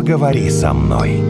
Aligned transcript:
поговори 0.00 0.48
со 0.48 0.72
мной. 0.72 1.22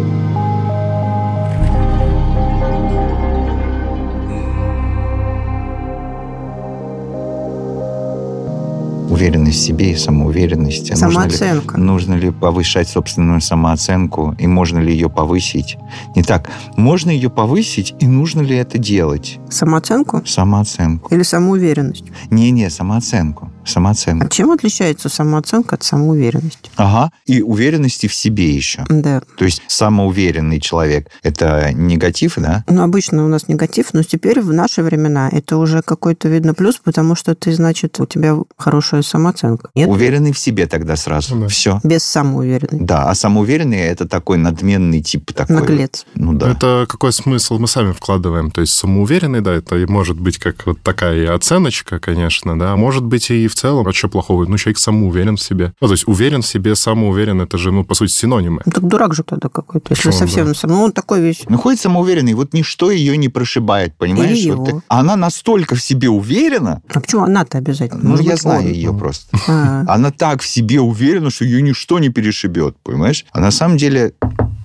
уверенность 9.10 9.58
в 9.58 9.62
себе 9.66 9.90
и 9.90 9.96
самоуверенность. 9.96 10.96
Самооценка. 10.96 11.76
Нужно 11.76 12.14
ли, 12.14 12.22
нужно 12.22 12.26
ли 12.26 12.30
повышать 12.30 12.88
собственную 12.88 13.40
самооценку 13.40 14.34
и 14.38 14.46
можно 14.46 14.78
ли 14.78 14.92
ее 14.92 15.10
повысить? 15.10 15.76
Не 16.16 16.22
так. 16.22 16.48
Можно 16.76 17.10
ее 17.10 17.28
повысить 17.28 17.94
и 17.98 18.06
нужно 18.06 18.40
ли 18.40 18.56
это 18.56 18.78
делать? 18.78 19.38
Самооценку? 19.50 20.22
Самооценку. 20.24 21.12
Или 21.12 21.24
самоуверенность? 21.24 22.04
Не-не, 22.30 22.70
самооценку 22.70 23.50
самооценка. 23.70 24.26
А 24.26 24.28
чем 24.28 24.50
отличается 24.50 25.08
самооценка 25.08 25.76
от 25.76 25.82
самоуверенности? 25.82 26.70
Ага, 26.76 27.12
и 27.26 27.42
уверенности 27.42 28.06
в 28.06 28.14
себе 28.14 28.50
еще. 28.50 28.84
Да. 28.88 29.22
То 29.36 29.44
есть 29.44 29.62
самоуверенный 29.66 30.60
человек– 30.60 31.08
это 31.22 31.72
негатив, 31.72 32.34
да? 32.36 32.64
Ну, 32.68 32.82
обычно 32.82 33.24
у 33.24 33.28
нас 33.28 33.48
негатив, 33.48 33.92
но 33.92 34.02
теперь 34.02 34.40
в 34.40 34.52
наши 34.52 34.82
времена 34.82 35.28
это 35.30 35.56
уже 35.56 35.82
какой-то, 35.82 36.28
видно, 36.28 36.54
плюс, 36.54 36.76
потому 36.76 37.14
что 37.14 37.34
ты, 37.34 37.52
значит, 37.52 37.98
у 38.00 38.06
тебя 38.06 38.36
хорошая 38.56 39.02
самооценка. 39.02 39.70
Нет? 39.74 39.88
Уверенный 39.88 40.32
в 40.32 40.38
себе 40.38 40.66
тогда 40.66 40.96
сразу. 40.96 41.36
Да. 41.36 41.48
Все. 41.48 41.80
Без 41.84 42.02
самоуверенной. 42.04 42.84
Да, 42.84 43.10
а 43.10 43.14
самоуверенный– 43.14 43.78
это 43.78 44.08
такой 44.08 44.38
надменный 44.38 45.00
тип 45.00 45.32
такой. 45.32 45.56
Наглец. 45.56 46.06
Ну 46.14 46.32
да. 46.32 46.52
Это 46.52 46.86
какой 46.88 47.12
смысл 47.12 47.58
мы 47.58 47.68
сами 47.68 47.92
вкладываем? 47.92 48.50
То 48.50 48.60
есть 48.60 48.72
самоуверенный, 48.74 49.40
да, 49.40 49.54
это 49.54 49.76
может 49.88 50.18
быть 50.18 50.38
как 50.38 50.66
вот 50.66 50.80
такая 50.82 51.34
оценочка, 51.34 51.98
конечно, 51.98 52.58
да, 52.58 52.76
может 52.76 53.04
быть 53.04 53.30
и 53.30 53.46
в 53.48 53.54
целом, 53.60 53.86
а 53.86 53.92
что 53.92 54.08
плохого? 54.08 54.46
Ну, 54.46 54.56
человек 54.56 54.78
самоуверен 54.78 55.36
в 55.36 55.42
себе. 55.42 55.72
Ну, 55.80 55.86
то 55.86 55.92
есть 55.92 56.08
уверен 56.08 56.42
в 56.42 56.46
себе, 56.46 56.74
самоуверен, 56.74 57.40
это 57.40 57.58
же, 57.58 57.72
ну, 57.72 57.84
по 57.84 57.94
сути, 57.94 58.12
синонимы. 58.12 58.62
Ну, 58.64 58.72
так 58.72 58.86
дурак 58.86 59.14
же 59.14 59.22
тогда 59.22 59.48
какой-то, 59.48 59.94
если 59.94 60.10
совсем... 60.10 60.46
Да? 60.46 60.68
Ну, 60.68 60.82
он 60.82 60.92
такой 60.92 61.20
весь... 61.20 61.42
Ну, 61.48 61.58
ходит 61.58 61.80
самоуверенный, 61.80 62.34
вот 62.34 62.54
ничто 62.54 62.90
ее 62.90 63.16
не 63.16 63.28
прошибает, 63.28 63.94
понимаешь? 63.96 64.38
Или 64.38 64.50
вот 64.50 64.68
его. 64.68 64.82
Она 64.88 65.16
настолько 65.16 65.74
в 65.74 65.82
себе 65.82 66.08
уверена... 66.08 66.82
А 66.88 67.00
почему 67.00 67.24
она-то 67.24 67.58
обязательно? 67.58 68.02
Ну, 68.02 68.10
Может 68.10 68.26
я 68.26 68.36
знаю 68.36 68.66
он. 68.66 68.72
ее 68.72 68.92
просто. 68.94 69.36
А. 69.46 69.84
Она 69.88 70.10
так 70.10 70.42
в 70.42 70.46
себе 70.46 70.80
уверена, 70.80 71.30
что 71.30 71.44
ее 71.44 71.62
ничто 71.62 71.98
не 71.98 72.08
перешибет, 72.08 72.76
понимаешь? 72.82 73.24
А 73.32 73.40
на 73.40 73.50
самом 73.50 73.76
деле 73.76 74.14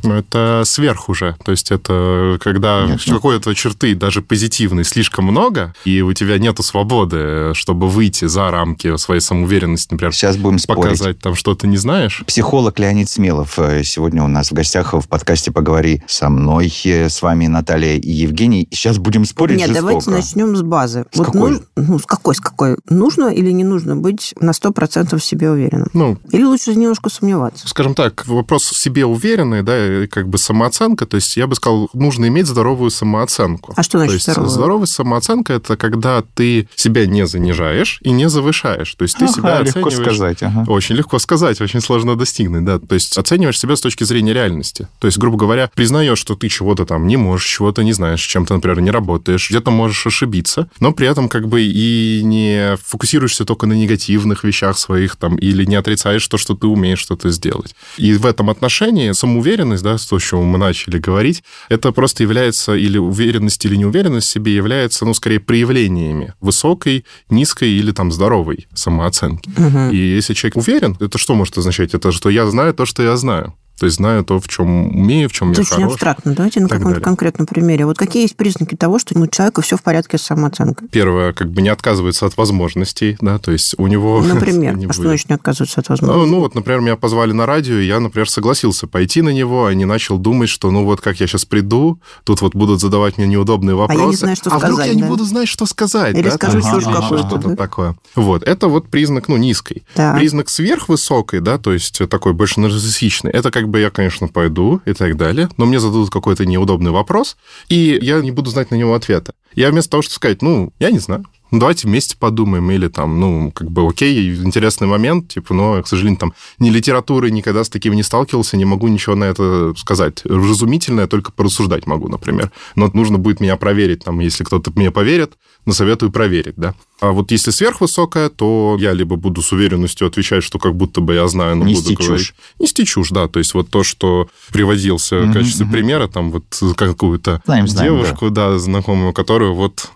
ну, 0.05 0.15
это 0.15 0.63
сверх 0.65 1.09
уже. 1.09 1.35
То 1.43 1.51
есть 1.51 1.71
это 1.71 2.37
когда 2.41 2.85
Нет, 2.85 3.01
какой-то 3.03 3.53
черты, 3.53 3.95
даже 3.95 4.21
позитивной, 4.21 4.83
слишком 4.83 5.25
много, 5.25 5.73
и 5.85 6.01
у 6.01 6.13
тебя 6.13 6.37
нету 6.37 6.63
свободы, 6.63 7.53
чтобы 7.53 7.87
выйти 7.87 8.25
за 8.25 8.49
рамки 8.51 8.95
своей 8.97 9.21
самоуверенности, 9.21 9.93
например. 9.93 10.13
Сейчас 10.13 10.37
будем 10.37 10.59
показать 10.67 10.97
спорить. 10.97 11.19
там, 11.19 11.35
что 11.35 11.55
ты 11.55 11.67
не 11.67 11.77
знаешь. 11.77 12.23
Психолог 12.27 12.79
Леонид 12.79 13.09
Смелов 13.09 13.57
э, 13.59 13.83
сегодня 13.83 14.23
у 14.23 14.27
нас 14.27 14.51
в 14.51 14.53
гостях 14.53 14.93
в 14.93 15.07
подкасте 15.07 15.51
«Поговори 15.51 16.03
со 16.07 16.29
мной». 16.29 16.71
Э, 16.85 17.09
с 17.09 17.21
вами 17.21 17.47
Наталья 17.47 17.95
и 17.95 18.11
Евгений. 18.11 18.67
Сейчас 18.71 18.97
будем 18.97 19.25
спорить 19.25 19.57
Нет, 19.57 19.67
жестоко. 19.67 19.87
давайте 19.87 20.11
начнем 20.11 20.55
с 20.55 20.61
базы. 20.61 21.05
С 21.11 21.17
вот 21.17 21.25
какой? 21.27 21.51
Ну, 21.51 21.61
ну, 21.75 21.99
с 21.99 22.05
какой, 22.05 22.35
с 22.35 22.39
какой? 22.39 22.77
Нужно 22.89 23.29
или 23.29 23.51
не 23.51 23.63
нужно 23.63 23.95
быть 23.95 24.33
на 24.39 24.51
100% 24.51 25.17
в 25.17 25.23
себе 25.23 25.51
уверенным? 25.51 25.89
Ну, 25.93 26.17
или 26.31 26.43
лучше 26.43 26.75
немножко 26.75 27.09
сомневаться? 27.09 27.67
Скажем 27.67 27.95
так, 27.95 28.25
вопрос 28.27 28.63
в 28.63 28.77
себе 28.77 29.05
уверенный, 29.05 29.63
да, 29.63 29.94
как 30.09 30.27
бы 30.27 30.37
самооценка, 30.37 31.05
то 31.05 31.15
есть 31.15 31.37
я 31.37 31.47
бы 31.47 31.55
сказал, 31.55 31.89
нужно 31.93 32.27
иметь 32.27 32.47
здоровую 32.47 32.91
самооценку. 32.91 33.73
А 33.75 33.83
что 33.83 33.97
значит 33.97 34.11
то 34.11 34.13
есть 34.15 34.25
здоровую? 34.25 34.49
Здоровая 34.49 34.85
самооценка– 34.87 35.53
это 35.55 35.77
когда 35.77 36.21
ты 36.21 36.67
себя 36.75 37.05
не 37.05 37.25
занижаешь 37.25 37.99
и 38.01 38.11
не 38.11 38.29
завышаешь. 38.29 38.93
То 38.95 39.03
есть 39.03 39.17
ты 39.17 39.25
ага, 39.25 39.33
себя 39.33 39.61
легко 39.61 39.87
оцениваешь... 39.87 40.15
сказать. 40.15 40.43
Ага. 40.43 40.71
Очень 40.71 40.95
легко 40.95 41.19
сказать, 41.19 41.61
очень 41.61 41.81
сложно 41.81 42.15
достигнуть, 42.15 42.65
да. 42.65 42.79
То 42.79 42.95
есть 42.95 43.17
оцениваешь 43.17 43.59
себя 43.59 43.75
с 43.75 43.81
точки 43.81 44.03
зрения 44.03 44.33
реальности. 44.33 44.87
То 44.99 45.07
есть, 45.07 45.17
грубо 45.17 45.37
говоря, 45.37 45.69
признаешь, 45.73 46.19
что 46.19 46.35
ты 46.35 46.49
чего-то 46.49 46.85
там 46.85 47.07
не 47.07 47.17
можешь, 47.17 47.47
чего-то 47.47 47.83
не 47.83 47.93
знаешь, 47.93 48.21
чем-то, 48.21 48.55
например, 48.55 48.81
не 48.81 48.91
работаешь, 48.91 49.49
где-то 49.49 49.71
можешь 49.71 50.05
ошибиться, 50.07 50.69
но 50.79 50.91
при 50.91 51.07
этом 51.07 51.29
как 51.29 51.47
бы 51.47 51.61
и 51.61 52.21
не 52.23 52.77
фокусируешься 52.83 53.45
только 53.45 53.65
на 53.67 53.73
негативных 53.73 54.43
вещах 54.43 54.77
своих 54.77 55.15
там 55.15 55.35
или 55.35 55.65
не 55.65 55.75
отрицаешь 55.75 56.27
то, 56.27 56.37
что 56.37 56.55
ты 56.55 56.67
умеешь 56.67 56.99
что-то 56.99 57.29
сделать. 57.29 57.75
И 57.97 58.13
в 58.13 58.25
этом 58.25 58.49
отношении 58.49 59.11
самоуверенность, 59.11 59.74
да, 59.81 59.97
то, 59.97 60.19
что 60.19 60.41
мы 60.41 60.57
начали 60.57 60.97
говорить, 60.97 61.43
это 61.69 61.91
просто 61.91 62.23
является, 62.23 62.75
или 62.75 62.97
уверенность, 62.97 63.65
или 63.65 63.75
неуверенность 63.75 64.27
в 64.27 64.31
себе 64.31 64.55
является, 64.55 65.05
ну, 65.05 65.13
скорее, 65.13 65.39
проявлениями 65.39 66.33
высокой, 66.41 67.05
низкой 67.29 67.69
или 67.69 67.91
там 67.91 68.11
здоровой 68.11 68.67
самооценки. 68.73 69.49
Угу. 69.49 69.93
И 69.93 69.97
если 69.97 70.33
человек 70.33 70.57
уверен, 70.57 70.97
это 70.99 71.17
что 71.17 71.35
может 71.35 71.57
означать? 71.57 71.93
Это 71.93 72.11
что 72.11 72.29
я 72.29 72.45
знаю 72.47 72.73
то, 72.73 72.85
что 72.85 73.03
я 73.03 73.17
знаю. 73.17 73.55
То 73.79 73.85
есть 73.85 73.97
знаю 73.97 74.23
то, 74.23 74.39
в 74.39 74.47
чем 74.47 74.87
умею, 74.95 75.29
в 75.29 75.33
чем 75.33 75.51
Это 75.51 75.61
я 75.61 75.67
хорош. 75.67 75.93
абстрактно. 75.93 76.33
Давайте 76.33 76.59
на 76.59 76.69
каком-то 76.69 77.01
конкретном 77.01 77.45
примере. 77.45 77.85
Вот 77.85 77.97
какие 77.97 78.23
есть 78.23 78.35
признаки 78.35 78.75
того, 78.75 78.99
что 78.99 79.17
у 79.17 79.27
человека 79.27 79.61
все 79.61 79.77
в 79.77 79.83
порядке 79.83 80.17
с 80.17 80.21
самооценкой? 80.23 80.87
Первое, 80.89 81.33
как 81.33 81.51
бы 81.51 81.61
не 81.61 81.69
отказывается 81.69 82.25
от 82.25 82.37
возможностей, 82.37 83.17
да, 83.21 83.37
то 83.37 83.51
есть 83.51 83.75
у 83.77 83.87
него... 83.87 84.21
Например, 84.25 84.77
а 84.89 84.93
что 84.93 85.03
значит 85.03 85.29
не 85.29 85.35
отказывается 85.35 85.81
от 85.81 85.89
возможностей? 85.89 86.25
Ну, 86.25 86.35
ну, 86.35 86.39
вот, 86.39 86.55
например, 86.55 86.81
меня 86.81 86.95
позвали 86.95 87.31
на 87.31 87.45
радио, 87.45 87.75
и 87.75 87.85
я, 87.85 87.99
например, 87.99 88.29
согласился 88.29 88.87
пойти 88.87 89.21
на 89.21 89.29
него, 89.29 89.65
а 89.65 89.73
не 89.73 89.85
начал 89.85 90.17
думать, 90.17 90.49
что, 90.49 90.71
ну, 90.71 90.85
вот 90.85 91.01
как 91.01 91.19
я 91.19 91.27
сейчас 91.27 91.45
приду, 91.45 91.99
тут 92.23 92.41
вот 92.41 92.55
будут 92.55 92.79
задавать 92.79 93.17
мне 93.17 93.27
неудобные 93.27 93.75
вопросы. 93.75 94.01
А 94.01 94.03
я 94.03 94.09
не 94.09 94.15
знаю, 94.15 94.35
что 94.35 94.49
а 94.49 94.59
сказать, 94.59 94.73
вдруг 94.73 94.87
я 94.87 94.93
да? 94.93 94.99
не 94.99 95.03
буду 95.03 95.25
знать, 95.25 95.47
что 95.47 95.65
сказать, 95.65 96.15
Или 96.15 96.29
да? 96.29 96.31
скажу 96.31 96.61
там, 96.61 96.73
чушь 96.73 96.87
ага, 96.87 97.01
какую-то. 97.01 97.27
Что-то 97.27 97.49
да? 97.49 97.55
такое. 97.55 97.95
Вот, 98.15 98.43
это 98.43 98.67
вот 98.67 98.87
признак, 98.87 99.27
ну, 99.27 99.37
низкой. 99.37 99.83
Так. 99.93 100.17
Признак 100.17 100.49
сверхвысокой, 100.49 101.41
да, 101.41 101.57
то 101.57 101.73
есть 101.73 102.01
такой 102.09 102.33
больше 102.33 102.59
нарциссичный, 102.59 103.31
это 103.31 103.51
как 103.51 103.64
бы 103.67 103.79
я, 103.79 103.89
конечно, 103.89 104.27
пойду 104.27 104.81
и 104.85 104.93
так 104.93 105.17
далее, 105.17 105.49
но 105.57 105.65
мне 105.65 105.79
зададут 105.79 106.09
какой-то 106.09 106.45
неудобный 106.45 106.91
вопрос, 106.91 107.37
и 107.69 107.97
я 108.01 108.21
не 108.21 108.31
буду 108.31 108.49
знать 108.49 108.71
на 108.71 108.75
него 108.75 108.93
ответа. 108.93 109.33
Я 109.53 109.71
вместо 109.71 109.91
того, 109.91 110.01
чтобы 110.03 110.15
сказать, 110.15 110.41
ну, 110.41 110.73
я 110.79 110.91
не 110.91 110.99
знаю, 110.99 111.25
давайте 111.51 111.87
вместе 111.87 112.17
подумаем, 112.17 112.69
или 112.71 112.87
там, 112.87 113.19
ну, 113.19 113.51
как 113.51 113.71
бы, 113.71 113.87
окей, 113.87 114.35
интересный 114.35 114.87
момент, 114.87 115.29
типа, 115.29 115.53
но, 115.53 115.81
к 115.81 115.87
сожалению, 115.87 116.19
там, 116.19 116.33
ни 116.59 116.69
литературы 116.69 117.31
никогда 117.31 117.63
с 117.63 117.69
таким 117.69 117.93
не 117.93 118.03
сталкивался, 118.03 118.57
не 118.57 118.65
могу 118.65 118.87
ничего 118.87 119.15
на 119.15 119.25
это 119.25 119.73
сказать. 119.77 120.21
Разумительное 120.25 121.07
только 121.07 121.31
порассуждать 121.31 121.87
могу, 121.87 122.07
например. 122.07 122.51
Но 122.75 122.89
нужно 122.93 123.17
будет 123.17 123.39
меня 123.39 123.55
проверить, 123.57 124.03
там, 124.03 124.19
если 124.19 124.43
кто-то 124.43 124.71
мне 124.75 124.91
поверит, 124.91 125.33
насоветую 125.65 126.11
проверить, 126.11 126.55
да. 126.57 126.75
А 127.01 127.11
вот 127.11 127.31
если 127.31 127.51
сверхвысокая, 127.51 128.29
то 128.29 128.77
я 128.79 128.93
либо 128.93 129.15
буду 129.15 129.41
с 129.41 129.51
уверенностью 129.51 130.07
отвечать, 130.07 130.43
что 130.43 130.59
как 130.59 130.75
будто 130.75 131.01
бы 131.01 131.15
я 131.15 131.27
знаю, 131.27 131.57
но 131.57 131.65
Нести 131.65 131.93
буду 131.93 132.03
говорить. 132.03 132.27
чушь. 132.27 132.35
Нести 132.59 132.85
чушь, 132.85 133.09
да. 133.09 133.27
То 133.27 133.39
есть 133.39 133.53
вот 133.53 133.69
то, 133.69 133.83
что 133.83 134.29
приводился 134.51 135.21
в 135.21 135.33
качестве 135.33 135.65
примера, 135.65 136.07
там 136.07 136.31
вот 136.31 136.45
какую-то 136.75 137.41
Знаем, 137.45 137.67
знаем, 137.67 137.95
девушку, 137.95 138.29
да, 138.29 138.57
знакомую, 138.57 139.11
которую 139.13 139.55
вот 139.55 139.89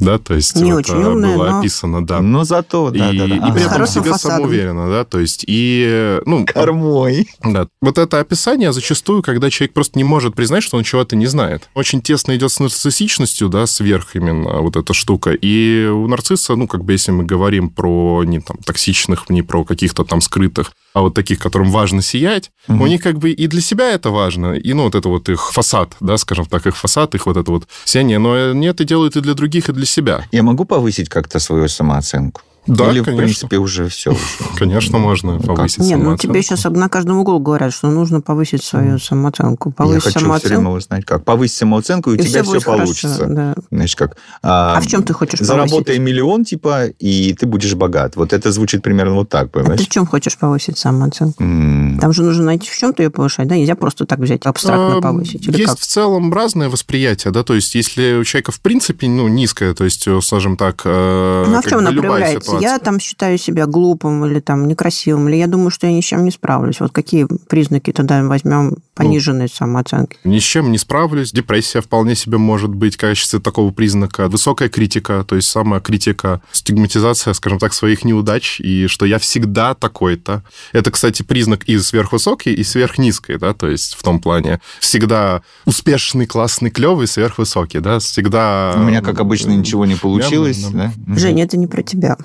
да, 0.00 0.18
то 0.18 0.34
есть 0.34 0.54
Не 0.56 0.72
вот, 0.72 0.80
очень 0.80 1.02
а, 1.02 1.08
умная, 1.10 1.34
было 1.34 1.48
но- 1.50 1.58
описано, 1.58 2.06
да. 2.06 2.20
Но 2.20 2.44
зато, 2.44 2.90
да, 2.90 3.10
и, 3.10 3.18
да, 3.18 3.26
да. 3.26 3.34
и 3.34 3.38
Ага. 3.38 3.52
при 3.54 3.64
этом 3.64 3.86
себе 3.86 4.10
фасадом. 4.12 4.36
самоуверенно, 4.38 4.88
да, 4.90 5.04
то 5.04 5.18
есть 5.18 5.44
и, 5.48 6.20
ну, 6.26 6.44
Кормой. 6.46 7.28
да. 7.42 7.66
Вот 7.80 7.98
это 7.98 8.20
описание 8.20 8.72
зачастую, 8.72 9.22
когда 9.22 9.50
человек 9.50 9.72
просто 9.74 9.98
не 9.98 10.04
может 10.04 10.34
признать, 10.34 10.62
что 10.62 10.76
он 10.76 10.84
чего-то 10.84 11.16
не 11.16 11.26
знает. 11.26 11.68
Очень 11.74 12.02
тесно 12.02 12.36
идет 12.36 12.52
с 12.52 12.60
нарциссичностью, 12.60 13.48
да, 13.48 13.66
сверх 13.66 14.14
именно 14.14 14.60
вот 14.60 14.76
эта 14.76 14.92
штука. 14.92 15.30
И 15.32 15.86
у 15.86 16.06
нарцисса, 16.06 16.54
ну, 16.56 16.68
как 16.68 16.84
бы 16.84 16.92
если 16.92 17.10
мы 17.12 17.24
говорим 17.24 17.70
про 17.70 18.22
не 18.24 18.40
там 18.40 18.58
токсичных, 18.58 19.28
не 19.30 19.42
про 19.42 19.64
каких-то 19.64 20.04
там 20.04 20.20
скрытых, 20.20 20.72
а 20.96 21.02
вот 21.02 21.12
таких, 21.12 21.38
которым 21.38 21.70
важно 21.70 22.00
сиять, 22.00 22.50
Мгм. 22.68 22.80
у 22.80 22.86
них 22.86 23.02
как 23.02 23.18
бы 23.18 23.30
и 23.30 23.46
для 23.48 23.60
себя 23.60 23.90
это 23.90 24.08
важно, 24.08 24.54
и, 24.54 24.72
ну, 24.72 24.84
вот 24.84 24.94
это 24.94 25.10
вот 25.10 25.28
их 25.28 25.52
фасад, 25.52 25.94
да, 26.00 26.16
скажем 26.16 26.46
так, 26.46 26.66
их 26.66 26.74
фасад, 26.74 27.14
их 27.14 27.26
вот 27.26 27.36
это 27.36 27.50
вот 27.50 27.68
сияние, 27.84 28.18
но 28.18 28.32
они 28.52 28.66
это 28.66 28.84
делают 28.84 29.14
и 29.14 29.20
для 29.20 29.34
других, 29.34 29.68
и 29.68 29.72
для 29.74 29.84
себя. 29.84 30.24
Я 30.32 30.42
могу 30.42 30.64
повысить 30.64 31.10
как-то 31.10 31.38
свою 31.38 31.68
самооценку? 31.68 32.40
Да, 32.66 32.90
Или, 32.90 33.00
в 33.00 33.04
конечно. 33.04 33.24
принципе, 33.24 33.56
уже 33.58 33.88
все. 33.88 34.16
Конечно, 34.56 34.98
можно 34.98 35.38
как? 35.38 35.46
повысить 35.46 35.78
ну 35.78 35.84
самооценку. 35.84 36.18
тебе 36.22 36.42
сейчас 36.42 36.64
на 36.64 36.88
каждом 36.88 37.18
углу 37.18 37.38
говорят, 37.38 37.72
что 37.72 37.88
нужно 37.90 38.20
повысить 38.20 38.64
свою 38.64 38.98
самооценку. 38.98 39.68
Я 39.70 39.74
Повысить 39.74 40.02
хочу 40.02 40.18
все 40.18 40.24
время 40.26 40.38
самооценку. 40.38 40.70
узнать, 40.72 41.04
как. 41.04 41.24
Повысить 41.24 41.56
самооценку, 41.56 42.10
и 42.10 42.14
у 42.14 42.16
и 42.16 42.22
тебя 42.26 42.42
все 42.42 42.60
хорошо, 42.60 42.70
получится. 42.72 43.26
да. 43.26 43.54
Знаешь, 43.70 43.94
как... 43.96 44.16
А 44.42 44.80
в 44.80 44.86
чем 44.86 45.02
ты 45.02 45.12
хочешь 45.12 45.38
Заработай 45.40 45.78
повысить? 45.96 46.00
миллион, 46.02 46.44
типа, 46.44 46.86
и 46.86 47.34
ты 47.34 47.46
будешь 47.46 47.74
богат. 47.74 48.16
Вот 48.16 48.32
это 48.32 48.50
звучит 48.52 48.82
примерно 48.82 49.14
вот 49.14 49.28
так, 49.28 49.44
А 49.44 49.46
ты 49.46 49.50
понимаешь? 49.60 49.80
в 49.80 49.88
чем 49.88 50.06
хочешь 50.06 50.36
повысить 50.36 50.78
самооценку? 50.78 51.42
М, 51.42 51.98
Там 52.00 52.12
же 52.12 52.22
нужно 52.22 52.44
найти, 52.44 52.68
в 52.68 52.76
чем 52.76 52.92
ты 52.94 53.04
ее 53.04 53.10
повышать, 53.10 53.46
да? 53.48 53.56
Нельзя 53.56 53.74
просто 53.76 54.06
так 54.06 54.18
взять, 54.18 54.44
абстрактно 54.46 54.96
А, 54.98 55.00
повысить. 55.00 55.46
Или 55.46 55.58
Есть 55.58 55.70
как? 55.70 55.78
в 55.78 55.86
целом 55.86 56.32
разное 56.32 56.68
восприятие, 56.68 57.32
да, 57.32 57.42
то 57.44 57.54
есть 57.54 57.74
если 57.74 58.14
у 58.18 58.24
человека 58.24 58.50
в 58.52 58.60
принципе, 58.60 59.08
ну, 59.08 59.28
низкое, 59.28 59.74
то 59.74 59.84
есть, 59.84 60.06
э, 60.08 60.20
скажем 60.22 60.56
так, 60.56 60.82
э, 60.84 61.44
Ну, 61.46 61.56
а 61.56 61.60
в 61.60 61.62
как 61.62 61.70
чем 61.70 61.78
она 61.80 61.90
проявляется? 61.92 62.55
Ситуация. 62.58 62.78
Я 62.78 62.78
там 62.78 63.00
считаю 63.00 63.38
себя 63.38 63.66
глупым 63.66 64.24
или 64.26 64.40
там 64.40 64.66
некрасивым, 64.68 65.28
или 65.28 65.36
я 65.36 65.46
думаю, 65.46 65.70
что 65.70 65.86
я 65.86 65.92
ни 65.92 66.00
с 66.00 66.04
чем 66.04 66.24
не 66.24 66.30
справлюсь. 66.30 66.80
Вот 66.80 66.92
какие 66.92 67.26
признаки 67.48 67.92
тогда 67.92 68.22
возьмем 68.22 68.76
пониженной 68.94 69.48
самооценки. 69.48 70.16
Ни 70.24 70.38
с 70.38 70.42
чем 70.42 70.72
не 70.72 70.78
справлюсь. 70.78 71.32
Депрессия 71.32 71.80
вполне 71.80 72.14
себе 72.14 72.38
может 72.38 72.70
быть 72.70 72.94
в 72.94 72.98
качестве 72.98 73.40
такого 73.40 73.70
признака. 73.70 74.28
Высокая 74.28 74.68
критика, 74.68 75.24
то 75.24 75.36
есть 75.36 75.48
самая 75.48 75.80
критика, 75.80 76.40
стигматизация, 76.52 77.34
скажем 77.34 77.58
так, 77.58 77.74
своих 77.74 78.04
неудач, 78.04 78.60
и 78.60 78.86
что 78.86 79.04
я 79.06 79.18
всегда 79.18 79.74
такой-то. 79.74 80.42
Это, 80.72 80.90
кстати, 80.90 81.22
признак 81.22 81.64
и 81.64 81.78
сверхвысокий, 81.78 82.54
и 82.54 82.64
сверхнизкий, 82.64 83.36
да, 83.36 83.52
то 83.52 83.68
есть 83.68 83.94
в 83.94 84.02
том 84.02 84.20
плане 84.20 84.60
всегда 84.80 85.42
успешный, 85.64 86.26
классный, 86.26 86.70
клевый, 86.70 87.06
сверхвысокий, 87.06 87.80
да, 87.80 87.98
всегда... 87.98 88.74
У 88.76 88.82
меня, 88.82 89.02
как 89.02 89.20
обычно, 89.20 89.50
ничего 89.50 89.84
не 89.84 89.94
получилось. 89.94 90.64
Да? 90.72 90.92
Женя, 91.08 91.44
это 91.44 91.56
не 91.56 91.66
про 91.66 91.82
тебя. 91.82 92.16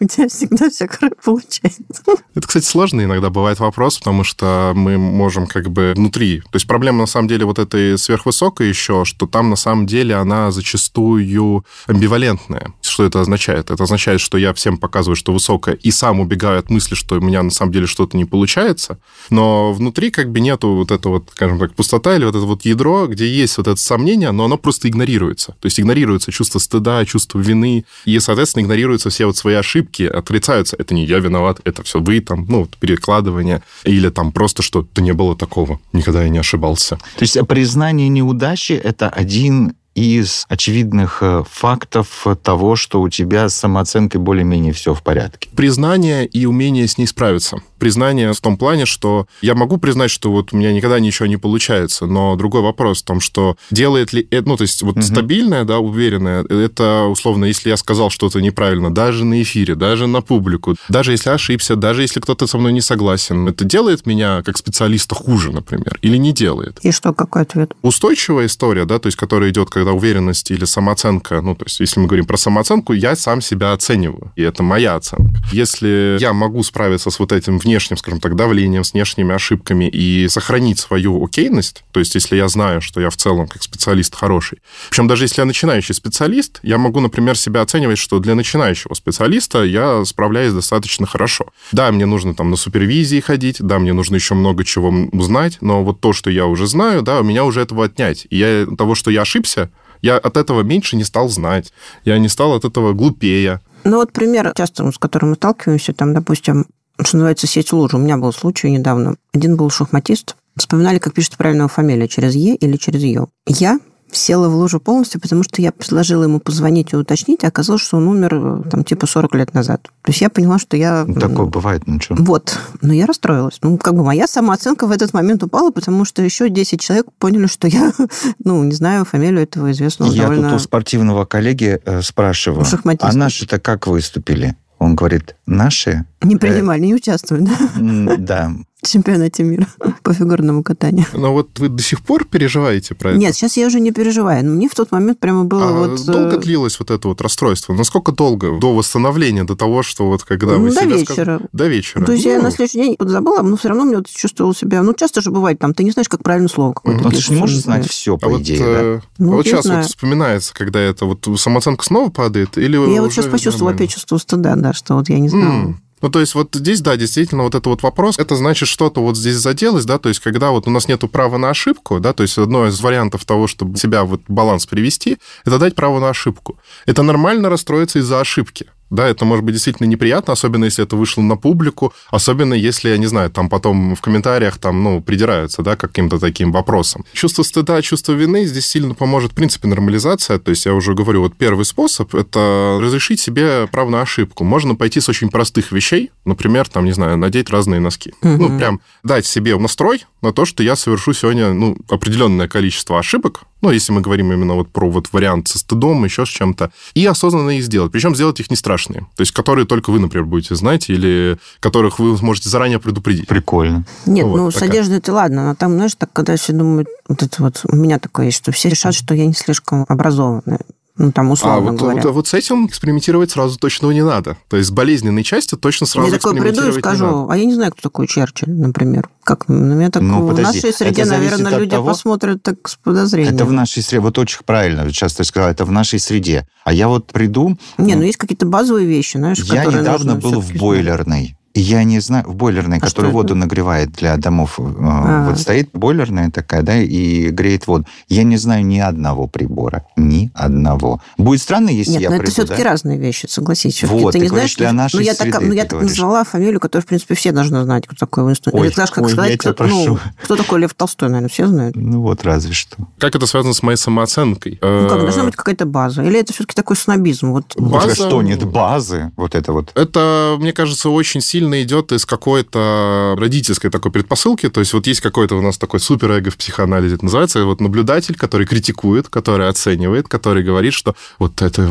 У 0.00 0.06
тебя 0.06 0.28
всегда 0.28 0.70
все 0.70 0.88
получается. 1.24 2.02
Это, 2.34 2.46
кстати, 2.46 2.64
сложный 2.64 3.04
иногда 3.04 3.30
бывает 3.30 3.58
вопрос, 3.60 3.98
потому 3.98 4.24
что 4.24 4.72
мы 4.74 4.96
можем 4.98 5.46
как 5.46 5.70
бы 5.70 5.92
внутри... 5.96 6.40
То 6.40 6.54
есть 6.54 6.66
проблема, 6.66 6.98
на 7.00 7.06
самом 7.06 7.28
деле, 7.28 7.44
вот 7.44 7.58
этой 7.58 7.98
сверхвысокой 7.98 8.68
еще, 8.68 9.04
что 9.04 9.26
там, 9.26 9.50
на 9.50 9.56
самом 9.56 9.86
деле, 9.86 10.14
она 10.14 10.50
зачастую 10.50 11.64
амбивалентная. 11.86 12.72
Что 12.98 13.04
это 13.04 13.20
означает? 13.20 13.70
Это 13.70 13.84
означает, 13.84 14.20
что 14.20 14.38
я 14.38 14.52
всем 14.52 14.76
показываю, 14.76 15.14
что 15.14 15.32
высокая, 15.32 15.76
и 15.76 15.92
сам 15.92 16.18
убегаю 16.18 16.58
от 16.58 16.68
мысли, 16.68 16.96
что 16.96 17.14
у 17.14 17.20
меня, 17.20 17.44
на 17.44 17.52
самом 17.52 17.70
деле, 17.70 17.86
что-то 17.86 18.16
не 18.16 18.24
получается, 18.24 18.98
но 19.30 19.72
внутри 19.72 20.10
как 20.10 20.32
бы 20.32 20.40
нету 20.40 20.74
вот 20.74 20.90
этого, 20.90 21.12
вот, 21.12 21.30
скажем 21.32 21.60
так, 21.60 21.76
пустота 21.76 22.16
или 22.16 22.24
вот 22.24 22.34
это 22.34 22.44
вот 22.44 22.64
ядро, 22.64 23.06
где 23.06 23.28
есть 23.28 23.56
вот 23.56 23.68
это 23.68 23.80
сомнение, 23.80 24.32
но 24.32 24.46
оно 24.46 24.58
просто 24.58 24.88
игнорируется. 24.88 25.52
То 25.60 25.66
есть 25.66 25.78
игнорируется 25.78 26.32
чувство 26.32 26.58
стыда, 26.58 27.04
чувство 27.04 27.38
вины, 27.38 27.84
и, 28.04 28.18
соответственно, 28.18 28.64
игнорируются 28.64 29.10
все 29.10 29.26
вот 29.26 29.36
свои 29.36 29.54
ошибки, 29.54 30.02
отрицаются. 30.02 30.74
Это 30.76 30.92
не 30.92 31.06
я 31.06 31.20
виноват, 31.20 31.60
это 31.62 31.84
все 31.84 32.00
вы 32.00 32.18
там, 32.18 32.46
ну, 32.48 32.62
вот 32.62 32.76
перекладывание, 32.78 33.62
или 33.84 34.08
там 34.08 34.32
просто 34.32 34.64
что 34.64 34.82
то 34.82 35.00
не 35.00 35.12
было 35.12 35.36
такого, 35.36 35.78
никогда 35.92 36.24
я 36.24 36.30
не 36.30 36.38
ошибался. 36.38 36.96
То 36.96 37.22
есть 37.22 37.38
признание 37.46 38.08
неудачи– 38.08 38.72
это 38.84 39.08
один 39.08 39.74
из 39.98 40.46
очевидных 40.48 41.18
э, 41.22 41.42
фактов 41.50 42.26
того, 42.42 42.76
что 42.76 43.00
у 43.00 43.08
тебя 43.08 43.48
с 43.48 43.54
самооценкой 43.56 44.20
более-менее 44.20 44.72
все 44.72 44.94
в 44.94 45.02
порядке. 45.02 45.48
Признание 45.56 46.26
и 46.26 46.46
умение 46.46 46.86
с 46.86 46.98
ней 46.98 47.06
справиться 47.06 47.60
признание 47.78 48.32
в 48.32 48.40
том 48.40 48.56
плане, 48.56 48.86
что 48.86 49.26
я 49.40 49.54
могу 49.54 49.78
признать, 49.78 50.10
что 50.10 50.30
вот 50.30 50.52
у 50.52 50.56
меня 50.56 50.72
никогда 50.72 51.00
ничего 51.00 51.26
не 51.26 51.36
получается, 51.36 52.06
но 52.06 52.36
другой 52.36 52.62
вопрос 52.62 53.02
в 53.02 53.04
том, 53.04 53.20
что 53.20 53.56
делает 53.70 54.12
ли 54.12 54.26
это, 54.30 54.48
ну, 54.48 54.56
то 54.56 54.62
есть 54.62 54.82
вот 54.82 54.96
угу. 54.96 55.02
стабильное, 55.02 55.64
да, 55.64 55.78
уверенное, 55.78 56.44
это 56.44 57.04
условно, 57.04 57.46
если 57.46 57.70
я 57.70 57.76
сказал 57.76 58.10
что-то 58.10 58.40
неправильно, 58.40 58.92
даже 58.92 59.24
на 59.24 59.40
эфире, 59.42 59.74
даже 59.74 60.06
на 60.06 60.20
публику, 60.20 60.76
даже 60.88 61.12
если 61.12 61.30
ошибся, 61.30 61.76
даже 61.76 62.02
если 62.02 62.20
кто-то 62.20 62.46
со 62.46 62.58
мной 62.58 62.72
не 62.72 62.80
согласен, 62.80 63.48
это 63.48 63.64
делает 63.64 64.06
меня 64.06 64.42
как 64.42 64.58
специалиста 64.58 65.14
хуже, 65.14 65.52
например, 65.52 65.98
или 66.02 66.16
не 66.16 66.32
делает? 66.32 66.78
И 66.82 66.92
что, 66.92 67.12
какой 67.12 67.42
ответ? 67.42 67.72
Устойчивая 67.82 68.46
история, 68.46 68.84
да, 68.84 68.98
то 68.98 69.06
есть 69.06 69.16
которая 69.16 69.50
идет, 69.50 69.70
когда 69.70 69.87
уверенность 69.92 70.50
или 70.50 70.64
самооценка, 70.64 71.40
ну, 71.40 71.54
то 71.54 71.64
есть 71.64 71.80
если 71.80 72.00
мы 72.00 72.06
говорим 72.06 72.26
про 72.26 72.36
самооценку, 72.36 72.92
я 72.92 73.16
сам 73.16 73.40
себя 73.40 73.72
оцениваю, 73.72 74.32
и 74.36 74.42
это 74.42 74.62
моя 74.62 74.94
оценка. 74.96 75.40
Если 75.52 76.16
я 76.20 76.32
могу 76.32 76.62
справиться 76.62 77.10
с 77.10 77.18
вот 77.18 77.32
этим 77.32 77.58
внешним, 77.58 77.96
скажем 77.96 78.20
так, 78.20 78.36
давлением, 78.36 78.84
с 78.84 78.92
внешними 78.92 79.34
ошибками 79.34 79.88
и 79.88 80.28
сохранить 80.28 80.78
свою 80.78 81.24
окейность, 81.24 81.84
то 81.92 82.00
есть 82.00 82.14
если 82.14 82.36
я 82.36 82.48
знаю, 82.48 82.80
что 82.80 83.00
я 83.00 83.10
в 83.10 83.16
целом 83.16 83.48
как 83.48 83.62
специалист 83.62 84.14
хороший, 84.14 84.58
причем 84.90 85.08
даже 85.08 85.24
если 85.24 85.40
я 85.40 85.44
начинающий 85.44 85.94
специалист, 85.94 86.60
я 86.62 86.78
могу, 86.78 87.00
например, 87.00 87.36
себя 87.36 87.62
оценивать, 87.62 87.98
что 87.98 88.18
для 88.18 88.34
начинающего 88.34 88.94
специалиста 88.94 89.64
я 89.64 90.04
справляюсь 90.04 90.52
достаточно 90.52 91.06
хорошо. 91.06 91.46
Да, 91.72 91.90
мне 91.92 92.06
нужно 92.06 92.34
там 92.34 92.50
на 92.50 92.56
супервизии 92.56 93.20
ходить, 93.20 93.56
да, 93.60 93.78
мне 93.78 93.92
нужно 93.92 94.16
еще 94.16 94.34
много 94.34 94.64
чего 94.64 94.88
узнать, 95.12 95.58
но 95.60 95.84
вот 95.84 96.00
то, 96.00 96.12
что 96.12 96.30
я 96.30 96.46
уже 96.46 96.66
знаю, 96.66 97.02
да, 97.02 97.20
у 97.20 97.24
меня 97.24 97.44
уже 97.44 97.60
этого 97.60 97.84
отнять. 97.84 98.26
И 98.30 98.36
я 98.36 98.66
того, 98.76 98.94
что 98.94 99.10
я 99.10 99.22
ошибся, 99.22 99.70
я 100.02 100.16
от 100.18 100.36
этого 100.36 100.62
меньше 100.62 100.96
не 100.96 101.04
стал 101.04 101.28
знать, 101.28 101.72
я 102.04 102.18
не 102.18 102.28
стал 102.28 102.54
от 102.54 102.64
этого 102.64 102.92
глупее. 102.92 103.60
Ну 103.84 103.96
вот 103.96 104.12
пример 104.12 104.52
часто, 104.56 104.90
с 104.90 104.98
которым 104.98 105.30
мы 105.30 105.36
сталкиваемся, 105.36 105.92
там, 105.92 106.14
допустим, 106.14 106.66
что 107.00 107.16
называется, 107.16 107.46
сеть 107.46 107.72
лужи. 107.72 107.96
У 107.96 108.00
меня 108.00 108.16
был 108.16 108.32
случай 108.32 108.70
недавно. 108.70 109.16
Один 109.32 109.56
был 109.56 109.70
шахматист. 109.70 110.36
Вспоминали, 110.56 110.98
как 110.98 111.14
пишется 111.14 111.38
правильная 111.38 111.68
фамилия, 111.68 112.08
через 112.08 112.34
Е 112.34 112.56
или 112.56 112.76
через 112.76 113.02
Ё. 113.02 113.28
Я 113.46 113.78
села 114.12 114.48
в 114.48 114.54
лужу 114.54 114.80
полностью, 114.80 115.20
потому 115.20 115.42
что 115.42 115.60
я 115.62 115.72
предложила 115.72 116.24
ему 116.24 116.40
позвонить 116.40 116.92
и 116.92 116.96
уточнить, 116.96 117.44
а 117.44 117.48
оказалось, 117.48 117.82
что 117.82 117.96
он 117.98 118.08
умер 118.08 118.34
э, 118.34 118.70
там 118.70 118.84
типа 118.84 119.06
40 119.06 119.34
лет 119.34 119.54
назад. 119.54 119.82
То 120.02 120.10
есть 120.10 120.20
я 120.20 120.30
поняла, 120.30 120.58
что 120.58 120.76
я... 120.76 121.04
Ну, 121.06 121.14
такое 121.14 121.46
бывает, 121.46 121.82
ну 121.86 122.00
что. 122.00 122.14
Вот. 122.14 122.58
Но 122.80 122.92
я 122.92 123.06
расстроилась. 123.06 123.58
Ну, 123.62 123.76
как 123.78 123.94
бы 123.94 124.04
моя 124.04 124.26
самооценка 124.26 124.86
в 124.86 124.90
этот 124.90 125.12
момент 125.12 125.42
упала, 125.42 125.70
потому 125.70 126.04
что 126.04 126.22
еще 126.22 126.48
10 126.48 126.80
человек 126.80 127.06
поняли, 127.18 127.46
что 127.46 127.68
я, 127.68 127.92
ну, 128.44 128.62
не 128.64 128.72
знаю 128.72 129.04
фамилию 129.04 129.42
этого 129.42 129.70
известного 129.72 130.10
Я 130.10 130.22
довольно... 130.22 130.50
тут 130.50 130.56
у 130.56 130.58
спортивного 130.58 131.24
коллеги 131.24 131.80
э, 131.84 132.02
спрашиваю, 132.02 132.66
а 133.00 133.12
наши-то 133.12 133.58
как 133.58 133.86
выступили? 133.86 134.56
Он 134.78 134.94
говорит, 134.94 135.34
наши... 135.46 136.04
Не 136.22 136.36
э, 136.36 136.38
принимали, 136.38 136.80
не 136.80 136.94
участвуют, 136.94 137.48
да? 138.18 138.52
Да 138.82 138.88
чемпионате 138.88 139.42
мира 139.42 139.66
по 140.02 140.12
фигурному 140.12 140.62
катанию. 140.62 141.06
Но 141.12 141.32
вот 141.32 141.58
вы 141.58 141.68
до 141.68 141.82
сих 141.82 142.00
пор 142.00 142.24
переживаете 142.24 142.94
про 142.94 143.10
это? 143.10 143.18
Нет, 143.18 143.34
сейчас 143.34 143.56
я 143.56 143.66
уже 143.66 143.80
не 143.80 143.92
переживаю. 143.92 144.44
Но 144.44 144.52
мне 144.52 144.68
в 144.68 144.74
тот 144.74 144.92
момент 144.92 145.18
прямо 145.18 145.44
было 145.44 145.68
а 145.68 145.72
вот... 145.72 146.04
долго 146.04 146.36
э, 146.36 146.38
длилось 146.38 146.78
вот 146.78 146.90
это 146.90 147.08
вот 147.08 147.20
расстройство? 147.20 147.74
Насколько 147.74 148.12
долго? 148.12 148.58
До 148.58 148.74
восстановления, 148.74 149.44
до 149.44 149.56
того, 149.56 149.82
что 149.82 150.06
вот 150.06 150.24
когда 150.24 150.56
вы 150.56 150.70
ну, 150.70 150.74
До 150.74 150.84
вечера. 150.84 151.38
Сказ... 151.38 151.48
До 151.52 151.66
вечера. 151.66 152.04
То 152.04 152.12
есть 152.12 152.24
ну... 152.24 152.30
я 152.30 152.42
на 152.42 152.50
следующий 152.50 152.78
день 152.78 152.96
забыла, 152.98 153.42
но 153.42 153.56
все 153.56 153.68
равно 153.68 153.84
мне 153.84 153.96
вот 153.96 154.08
чувствовала 154.08 154.54
себя... 154.54 154.82
Ну, 154.82 154.94
часто 154.94 155.20
же 155.20 155.30
бывает 155.30 155.58
там, 155.58 155.74
ты 155.74 155.84
не 155.84 155.90
знаешь, 155.90 156.08
как 156.08 156.22
правильно 156.22 156.48
слово 156.48 156.72
какое-то. 156.72 157.02
Ну, 157.02 157.10
ты 157.10 157.16
же 157.16 157.32
не 157.32 157.40
можешь 157.40 157.58
знать 157.58 157.88
все, 157.88 158.16
по 158.16 158.34
а 158.34 158.40
идее, 158.40 158.58
вот, 158.58 158.64
да? 158.64 158.80
Э, 158.80 159.00
ну, 159.18 159.32
вот 159.32 159.46
сейчас 159.46 159.64
знаю. 159.64 159.82
вот 159.82 159.88
вспоминается, 159.88 160.54
когда 160.54 160.80
это 160.80 161.04
вот 161.04 161.28
самооценка 161.36 161.84
снова 161.84 162.10
падает, 162.10 162.56
или 162.56 162.76
Я 162.92 163.02
вот 163.02 163.12
сейчас 163.12 163.26
почувствовала 163.26 163.74
опять 163.74 163.90
чувство 163.90 164.18
стыда, 164.18 164.56
да, 164.56 164.72
что 164.72 164.94
вот 164.94 165.08
я 165.08 165.18
не 165.18 165.28
знаю. 165.28 165.78
Ну, 166.00 166.10
то 166.10 166.20
есть 166.20 166.34
вот 166.34 166.54
здесь, 166.54 166.80
да, 166.80 166.96
действительно, 166.96 167.42
вот 167.42 167.54
это 167.54 167.68
вот 167.68 167.82
вопрос, 167.82 168.18
это 168.18 168.36
значит, 168.36 168.68
что-то 168.68 169.02
вот 169.02 169.16
здесь 169.16 169.36
заделось, 169.36 169.84
да, 169.84 169.98
то 169.98 170.08
есть 170.08 170.20
когда 170.20 170.50
вот 170.50 170.66
у 170.66 170.70
нас 170.70 170.88
нету 170.88 171.08
права 171.08 171.38
на 171.38 171.50
ошибку, 171.50 172.00
да, 172.00 172.12
то 172.12 172.22
есть 172.22 172.38
одно 172.38 172.66
из 172.66 172.80
вариантов 172.80 173.24
того, 173.24 173.46
чтобы 173.46 173.76
себя 173.78 174.04
вот 174.04 174.22
баланс 174.28 174.66
привести, 174.66 175.18
это 175.44 175.58
дать 175.58 175.74
право 175.74 176.00
на 176.00 176.10
ошибку. 176.10 176.58
Это 176.86 177.02
нормально 177.02 177.48
расстроиться 177.48 177.98
из-за 177.98 178.20
ошибки. 178.20 178.66
Да, 178.90 179.06
это 179.06 179.24
может 179.24 179.44
быть 179.44 179.54
действительно 179.54 179.86
неприятно, 179.86 180.32
особенно 180.32 180.64
если 180.64 180.84
это 180.84 180.96
вышло 180.96 181.20
на 181.22 181.36
публику, 181.36 181.92
особенно 182.10 182.54
если, 182.54 182.88
я 182.88 182.98
не 182.98 183.06
знаю, 183.06 183.30
там 183.30 183.48
потом 183.48 183.94
в 183.94 184.00
комментариях 184.00 184.58
там, 184.58 184.82
ну, 184.82 185.00
придираются, 185.02 185.62
да, 185.62 185.76
каким-то 185.76 186.18
таким 186.18 186.52
вопросам. 186.52 187.04
Чувство 187.12 187.42
стыда, 187.42 187.82
чувство 187.82 188.12
вины 188.12 188.46
здесь 188.46 188.66
сильно 188.66 188.94
поможет, 188.94 189.32
в 189.32 189.34
принципе, 189.34 189.68
нормализация. 189.68 190.38
То 190.38 190.50
есть 190.50 190.66
я 190.66 190.74
уже 190.74 190.94
говорю, 190.94 191.22
вот 191.22 191.36
первый 191.36 191.64
способ– 191.64 192.14
это 192.14 192.78
разрешить 192.80 193.20
себе 193.20 193.66
право 193.70 193.90
на 193.90 194.02
ошибку. 194.02 194.44
Можно 194.44 194.74
пойти 194.74 195.00
с 195.00 195.08
очень 195.08 195.28
простых 195.28 195.72
вещей, 195.72 196.10
например, 196.24 196.68
там, 196.68 196.84
не 196.84 196.92
знаю, 196.92 197.18
надеть 197.18 197.50
разные 197.50 197.80
носки. 197.80 198.12
Угу. 198.22 198.30
Ну, 198.30 198.58
прям 198.58 198.80
дать 199.02 199.26
себе 199.26 199.56
настрой 199.58 200.04
на 200.22 200.32
то, 200.32 200.44
что 200.44 200.62
я 200.62 200.76
совершу 200.76 201.12
сегодня, 201.12 201.52
ну, 201.52 201.76
определенное 201.88 202.48
количество 202.48 202.98
ошибок, 202.98 203.42
ну, 203.60 203.70
если 203.70 203.92
мы 203.92 204.00
говорим 204.00 204.32
именно 204.32 204.54
вот 204.54 204.70
про 204.70 204.88
вот 204.88 205.08
вариант 205.12 205.48
со 205.48 205.58
стыдом, 205.58 206.04
еще 206.04 206.24
с 206.24 206.28
чем-то, 206.28 206.70
и 206.94 207.04
осознанно 207.06 207.50
их 207.50 207.64
сделать. 207.64 207.92
Причем 207.92 208.14
сделать 208.14 208.40
их 208.40 208.50
не 208.50 208.56
страшные. 208.56 209.00
То 209.16 209.20
есть, 209.20 209.32
которые 209.32 209.66
только 209.66 209.90
вы, 209.90 209.98
например, 209.98 210.26
будете 210.26 210.54
знать, 210.54 210.88
или 210.90 211.38
которых 211.60 211.98
вы 211.98 212.16
можете 212.22 212.48
заранее 212.48 212.78
предупредить. 212.78 213.26
Прикольно. 213.26 213.84
Нет, 214.06 214.26
вот, 214.26 214.36
ну, 214.36 214.50
такая. 214.50 214.68
с 214.68 214.70
одеждой 214.70 214.98
это 214.98 215.12
ладно, 215.12 215.46
но 215.46 215.54
там, 215.54 215.72
знаешь, 215.72 215.94
так, 215.94 216.12
когда 216.12 216.36
все 216.36 216.52
думают, 216.52 216.88
вот 217.08 217.22
это 217.22 217.42
вот, 217.42 217.60
у 217.64 217.76
меня 217.76 217.98
такое 217.98 218.26
есть, 218.26 218.38
что 218.38 218.52
все 218.52 218.68
решат, 218.68 218.94
что 218.94 219.14
я 219.14 219.26
не 219.26 219.34
слишком 219.34 219.84
образованная. 219.88 220.60
Ну, 220.98 221.12
там, 221.12 221.30
условно 221.30 221.68
а, 221.68 221.72
вот, 221.72 221.80
говоря. 221.80 222.02
Вот, 222.02 222.12
вот 222.12 222.26
с 222.26 222.34
этим 222.34 222.66
экспериментировать 222.66 223.30
сразу 223.30 223.56
точно 223.56 223.92
не 223.92 224.02
надо. 224.02 224.36
То 224.48 224.56
есть 224.56 224.68
с 224.68 224.72
болезненной 224.72 225.22
частью 225.22 225.56
точно 225.56 225.86
сразу 225.86 226.10
Я 226.10 226.18
такой 226.18 226.36
приду 226.36 226.68
и 226.68 226.72
скажу, 226.72 227.28
а 227.30 227.36
я 227.36 227.44
не 227.44 227.54
знаю, 227.54 227.70
кто 227.70 227.82
такой 227.82 228.08
Черчилль, 228.08 228.50
например. 228.50 229.08
Как 229.22 229.46
на 229.46 229.74
меня 229.74 229.90
так 229.90 230.02
ну, 230.02 230.26
в 230.26 230.40
нашей 230.40 230.72
среде, 230.72 231.04
наверное, 231.04 231.56
люди 231.56 231.70
того, 231.70 231.90
посмотрят 231.90 232.42
так 232.42 232.68
с 232.68 232.74
подозрением. 232.76 233.34
Это 233.34 233.44
в 233.44 233.52
нашей 233.52 233.82
среде. 233.82 234.00
Вот 234.00 234.18
очень 234.18 234.40
правильно 234.44 234.88
сейчас 234.88 235.14
ты 235.14 235.22
сказала, 235.22 235.50
это 235.50 235.64
в 235.64 235.70
нашей 235.70 236.00
среде. 236.00 236.48
А 236.64 236.72
я 236.72 236.88
вот 236.88 237.12
приду... 237.12 237.56
Не, 237.78 237.94
ну, 237.94 238.00
ну 238.00 238.06
есть 238.06 238.18
какие-то 238.18 238.46
базовые 238.46 238.86
вещи, 238.86 239.18
знаешь, 239.18 239.38
Я 239.38 239.66
недавно 239.66 240.16
был 240.16 240.40
в 240.40 240.52
бойлерной. 240.54 241.37
Я 241.58 241.82
не 241.82 241.98
знаю, 241.98 242.24
в 242.26 242.36
бойлерной, 242.36 242.78
а 242.78 242.80
которая 242.80 243.10
воду 243.12 243.34
нагревает 243.34 243.90
для 243.92 244.16
домов, 244.16 244.60
а. 244.60 245.28
вот 245.28 245.40
стоит 245.40 245.70
бойлерная 245.72 246.30
такая, 246.30 246.62
да, 246.62 246.76
и 246.76 247.30
греет 247.30 247.66
воду. 247.66 247.84
Я 248.08 248.22
не 248.22 248.36
знаю 248.36 248.64
ни 248.64 248.78
одного 248.78 249.26
прибора, 249.26 249.84
ни 249.96 250.30
одного. 250.34 251.00
Будет 251.16 251.42
странно, 251.42 251.70
если 251.70 251.92
Нет, 251.92 252.02
я 252.02 252.10
но 252.10 252.18
приду, 252.18 252.30
это 252.30 252.32
все-таки 252.32 252.62
да? 252.62 252.70
разные 252.70 252.96
вещи, 252.96 253.26
согласись. 253.28 253.82
Вот, 253.82 254.12
ты, 254.12 254.18
ты 254.18 254.24
не 254.24 254.28
знаешь, 254.28 254.54
для 254.54 254.72
нашей 254.72 254.96
ну, 254.96 255.00
я 255.02 255.14
среды, 255.14 255.32
так, 255.32 255.42
ну, 255.42 255.52
я 255.52 255.64
так 255.64 255.82
назвала 255.82 256.22
фамилию, 256.22 256.60
которую, 256.60 256.84
в 256.84 256.86
принципе, 256.86 257.16
все 257.16 257.32
должны 257.32 257.64
знать, 257.64 257.88
кто 257.88 257.96
такой 257.96 258.24
Уинстон. 258.24 258.54
Ой, 258.54 258.68
Или, 258.68 258.74
знаешь, 258.74 258.90
как 258.92 259.04
ой, 259.04 259.10
сказать, 259.10 259.30
я 259.32 259.36
тебя 259.36 259.52
кто, 259.52 259.64
прошу. 259.64 259.86
ну, 259.86 259.98
кто 260.22 260.36
такой 260.36 260.60
Лев 260.60 260.74
Толстой, 260.74 261.08
наверное, 261.08 261.28
все 261.28 261.48
знают. 261.48 261.74
Ну 261.74 262.02
вот, 262.02 262.22
разве 262.22 262.52
что. 262.52 262.76
Как 262.98 263.16
это 263.16 263.26
связано 263.26 263.54
с 263.54 263.64
моей 263.64 263.76
самооценкой? 263.76 264.60
Ну 264.62 264.88
как, 264.88 265.00
должна 265.00 265.24
быть 265.24 265.34
какая-то 265.34 265.66
база? 265.66 266.04
Или 266.04 266.20
это 266.20 266.32
все-таки 266.32 266.54
такой 266.54 266.76
снобизм? 266.76 267.32
Вот. 267.32 267.56
База... 267.56 267.94
что, 267.94 268.22
нет 268.22 268.44
базы? 268.44 269.10
Вот 269.16 269.34
это 269.34 269.52
вот. 269.52 269.72
Это, 269.74 270.36
мне 270.38 270.52
кажется, 270.52 270.90
очень 270.90 271.20
сильно 271.20 271.47
рационально 271.48 271.62
идет 271.62 271.92
из 271.92 272.04
какой-то 272.04 273.16
родительской 273.18 273.70
такой 273.70 273.90
предпосылки, 273.90 274.48
то 274.48 274.60
есть 274.60 274.72
вот 274.72 274.86
есть 274.86 275.00
какой-то 275.00 275.36
у 275.36 275.42
нас 275.42 275.58
такой 275.58 275.80
суперэго 275.80 276.30
в 276.30 276.36
психоанализе, 276.36 276.96
это 276.96 277.04
называется 277.04 277.44
вот 277.44 277.60
наблюдатель, 277.60 278.14
который 278.14 278.46
критикует, 278.46 279.08
который 279.08 279.48
оценивает, 279.48 280.08
который 280.08 280.42
говорит, 280.42 280.74
что 280.74 280.94
вот 281.18 281.42
это 281.42 281.62